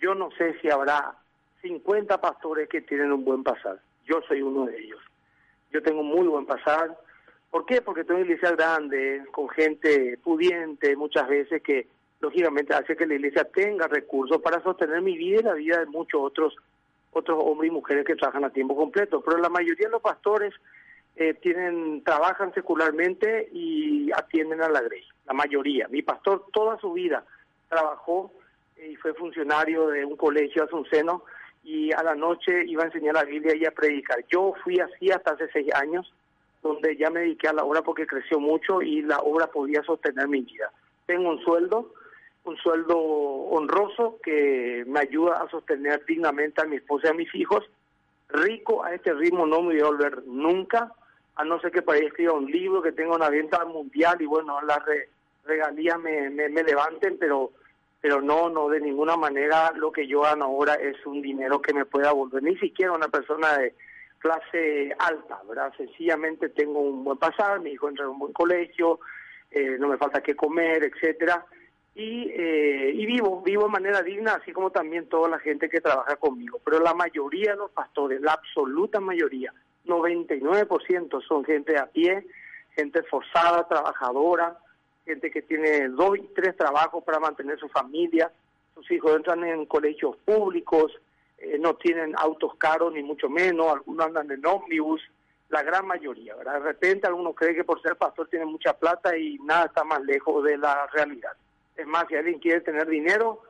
Yo 0.00 0.14
no 0.14 0.30
sé 0.32 0.58
si 0.60 0.68
habrá 0.70 1.14
50 1.62 2.20
pastores 2.20 2.68
que 2.68 2.82
tienen 2.82 3.12
un 3.12 3.24
buen 3.24 3.42
pasar. 3.42 3.80
Yo 4.04 4.20
soy 4.28 4.42
uno 4.42 4.66
de 4.66 4.78
ellos. 4.78 5.00
Yo 5.70 5.82
tengo 5.82 6.02
muy 6.02 6.26
buen 6.26 6.46
pasar. 6.46 6.98
¿Por 7.50 7.64
qué? 7.64 7.80
Porque 7.80 8.04
tengo 8.04 8.20
una 8.20 8.26
iglesia 8.26 8.50
grande, 8.50 9.22
con 9.30 9.48
gente 9.48 10.18
pudiente 10.22 10.96
muchas 10.96 11.28
veces 11.28 11.62
que 11.62 11.86
lógicamente 12.20 12.74
hace 12.74 12.96
que 12.96 13.06
la 13.06 13.14
iglesia 13.14 13.44
tenga 13.44 13.86
recursos 13.86 14.42
para 14.42 14.62
sostener 14.62 15.00
mi 15.00 15.16
vida 15.16 15.38
y 15.38 15.42
la 15.42 15.54
vida 15.54 15.78
de 15.80 15.86
muchos 15.86 16.20
otros 16.20 16.56
otros 17.12 17.38
hombres 17.40 17.70
y 17.70 17.74
mujeres 17.74 18.04
que 18.04 18.16
trabajan 18.16 18.44
a 18.44 18.50
tiempo 18.50 18.74
completo. 18.74 19.22
Pero 19.22 19.38
la 19.38 19.48
mayoría 19.48 19.86
de 19.86 19.92
los 19.92 20.02
pastores 20.02 20.52
eh, 21.16 21.34
tienen 21.34 22.02
trabajan 22.02 22.52
secularmente 22.54 23.48
y 23.52 24.10
atienden 24.12 24.62
a 24.62 24.68
la 24.68 24.80
grey. 24.80 25.04
La 25.26 25.32
mayoría. 25.32 25.88
Mi 25.88 26.02
pastor 26.02 26.46
toda 26.52 26.78
su 26.80 26.92
vida 26.92 27.24
trabajó 27.68 28.32
y 28.76 28.96
fue 28.96 29.14
funcionario 29.14 29.88
de 29.88 30.04
un 30.04 30.16
colegio 30.16 30.68
seno 30.90 31.24
y 31.62 31.92
a 31.92 32.02
la 32.02 32.14
noche 32.14 32.64
iba 32.66 32.82
a 32.82 32.86
enseñar 32.86 33.14
la 33.14 33.24
Biblia 33.24 33.56
y 33.56 33.64
a 33.64 33.70
predicar. 33.70 34.24
Yo 34.30 34.54
fui 34.62 34.78
así 34.80 35.10
hasta 35.10 35.32
hace 35.32 35.48
seis 35.52 35.72
años, 35.74 36.12
donde 36.62 36.96
ya 36.96 37.10
me 37.10 37.20
dediqué 37.20 37.48
a 37.48 37.54
la 37.54 37.64
obra 37.64 37.82
porque 37.82 38.06
creció 38.06 38.38
mucho 38.38 38.82
y 38.82 39.02
la 39.02 39.18
obra 39.18 39.46
podía 39.46 39.82
sostener 39.82 40.28
mi 40.28 40.42
vida. 40.42 40.70
Tengo 41.06 41.30
un 41.30 41.40
sueldo, 41.42 41.94
un 42.44 42.56
sueldo 42.58 42.98
honroso 42.98 44.18
que 44.22 44.84
me 44.86 45.00
ayuda 45.00 45.42
a 45.42 45.48
sostener 45.48 46.04
dignamente 46.06 46.60
a 46.60 46.66
mi 46.66 46.76
esposa 46.76 47.08
y 47.08 47.10
a 47.10 47.14
mis 47.14 47.34
hijos. 47.34 47.64
Rico 48.28 48.84
a 48.84 48.94
este 48.94 49.12
ritmo 49.14 49.46
no 49.46 49.62
me 49.62 49.74
voy 49.74 49.80
a 49.80 49.86
volver 49.86 50.22
nunca, 50.26 50.92
a 51.36 51.44
no 51.44 51.60
ser 51.60 51.72
que 51.72 51.82
para 51.82 51.98
escriba 51.98 52.32
un 52.32 52.50
libro 52.50 52.82
que 52.82 52.92
tenga 52.92 53.14
una 53.14 53.28
venta 53.28 53.64
mundial 53.64 54.20
y 54.20 54.26
bueno, 54.26 54.60
las 54.62 54.80
regalías 55.44 55.98
me, 55.98 56.30
me, 56.30 56.62
levanten, 56.62 57.16
pero 57.18 57.52
pero 58.00 58.20
no, 58.20 58.50
no, 58.50 58.68
de 58.68 58.80
ninguna 58.80 59.16
manera 59.16 59.72
lo 59.74 59.90
que 59.90 60.06
yo 60.06 60.20
gano 60.20 60.44
ahora 60.44 60.74
es 60.74 60.94
un 61.06 61.22
dinero 61.22 61.62
que 61.62 61.72
me 61.72 61.86
pueda 61.86 62.12
volver, 62.12 62.42
ni 62.42 62.56
siquiera 62.58 62.92
una 62.92 63.08
persona 63.08 63.56
de 63.56 63.74
clase 64.18 64.94
alta, 64.98 65.40
¿verdad? 65.48 65.72
Sencillamente 65.76 66.50
tengo 66.50 66.80
un 66.80 67.02
buen 67.02 67.16
pasar, 67.16 67.60
mi 67.60 67.70
hijo 67.70 67.88
entra 67.88 68.04
en 68.04 68.10
un 68.10 68.18
buen 68.18 68.32
colegio, 68.34 69.00
eh, 69.50 69.76
no 69.78 69.88
me 69.88 69.96
falta 69.96 70.22
que 70.22 70.36
comer, 70.36 70.84
etcétera, 70.84 71.46
y, 71.94 72.28
eh, 72.30 72.92
y 72.94 73.06
vivo, 73.06 73.40
vivo 73.40 73.64
de 73.64 73.70
manera 73.70 74.02
digna, 74.02 74.34
así 74.34 74.52
como 74.52 74.70
también 74.70 75.08
toda 75.08 75.28
la 75.28 75.38
gente 75.38 75.70
que 75.70 75.80
trabaja 75.80 76.16
conmigo, 76.16 76.60
pero 76.62 76.80
la 76.80 76.92
mayoría 76.92 77.52
de 77.52 77.58
los 77.58 77.70
pastores, 77.70 78.20
la 78.20 78.32
absoluta 78.32 79.00
mayoría, 79.00 79.52
99% 79.86 81.22
son 81.26 81.44
gente 81.44 81.76
a 81.76 81.86
pie, 81.86 82.26
gente 82.74 83.02
forzada, 83.04 83.66
trabajadora, 83.68 84.58
gente 85.04 85.30
que 85.30 85.42
tiene 85.42 85.88
dos 85.88 86.16
y 86.18 86.22
tres 86.34 86.56
trabajos 86.56 87.04
para 87.04 87.20
mantener 87.20 87.58
su 87.58 87.68
familia, 87.68 88.30
sus 88.74 88.90
hijos 88.90 89.14
entran 89.14 89.44
en 89.44 89.66
colegios 89.66 90.16
públicos, 90.24 90.92
eh, 91.38 91.58
no 91.58 91.74
tienen 91.76 92.14
autos 92.16 92.56
caros 92.56 92.92
ni 92.92 93.02
mucho 93.02 93.28
menos, 93.28 93.72
algunos 93.72 94.06
andan 94.06 94.30
en 94.30 94.44
ómnibus, 94.44 95.02
la 95.50 95.62
gran 95.62 95.86
mayoría. 95.86 96.34
De 96.34 96.58
repente 96.58 97.06
algunos 97.06 97.34
cree 97.34 97.54
que 97.54 97.64
por 97.64 97.80
ser 97.82 97.96
pastor 97.96 98.28
tiene 98.28 98.46
mucha 98.46 98.72
plata 98.72 99.16
y 99.16 99.38
nada 99.38 99.66
está 99.66 99.84
más 99.84 100.02
lejos 100.02 100.42
de 100.44 100.58
la 100.58 100.86
realidad. 100.88 101.32
Es 101.76 101.86
más, 101.86 102.06
si 102.08 102.16
alguien 102.16 102.38
quiere 102.38 102.60
tener 102.60 102.88
dinero, 102.88 103.42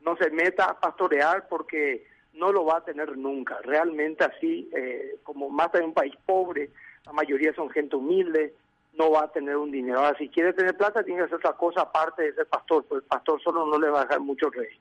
no 0.00 0.16
se 0.16 0.30
meta 0.30 0.64
a 0.64 0.80
pastorear 0.80 1.46
porque 1.48 2.06
no 2.34 2.52
lo 2.52 2.64
va 2.64 2.78
a 2.78 2.84
tener 2.84 3.16
nunca. 3.16 3.58
Realmente 3.62 4.24
así, 4.24 4.70
eh, 4.74 5.16
como 5.22 5.48
más 5.50 5.74
en 5.74 5.84
un 5.84 5.94
país 5.94 6.14
pobre, 6.24 6.70
la 7.06 7.12
mayoría 7.12 7.52
son 7.54 7.70
gente 7.70 7.96
humilde, 7.96 8.54
no 8.94 9.10
va 9.10 9.24
a 9.24 9.32
tener 9.32 9.56
un 9.56 9.70
dinero. 9.70 10.00
Ahora, 10.00 10.16
si 10.18 10.28
quiere 10.28 10.52
tener 10.52 10.76
plata, 10.76 11.02
tiene 11.02 11.20
que 11.20 11.24
hacer 11.24 11.36
otra 11.36 11.52
cosa 11.52 11.82
aparte 11.82 12.22
de 12.22 12.34
ser 12.34 12.46
pastor, 12.46 12.84
pues 12.84 13.02
el 13.02 13.08
pastor 13.08 13.42
solo 13.42 13.66
no 13.66 13.78
le 13.78 13.88
va 13.88 14.00
a 14.00 14.04
dejar 14.04 14.20
mucho 14.20 14.50
rey. 14.50 14.78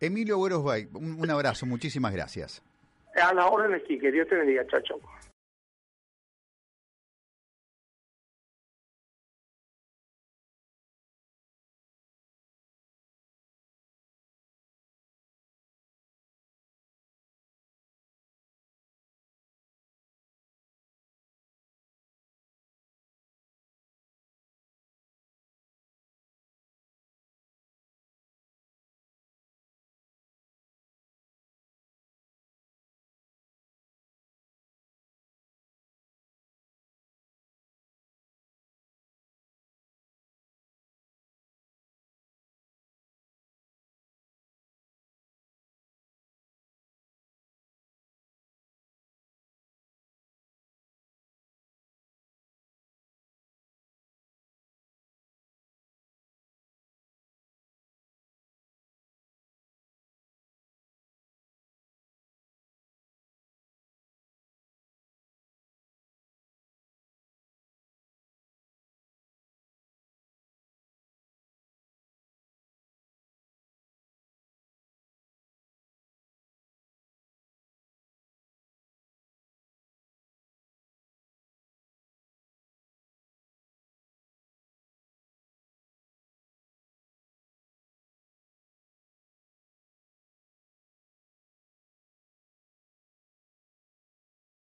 Emilio 0.00 0.38
Buenos 0.38 0.62
un, 0.94 1.20
un 1.20 1.30
abrazo, 1.30 1.66
muchísimas 1.66 2.12
gracias. 2.12 2.62
A 3.20 3.34
la 3.34 3.48
orden, 3.48 3.82
que 3.86 4.12
Dios 4.12 4.28
te 4.28 4.36
bendiga, 4.36 4.66
chacho. 4.66 5.00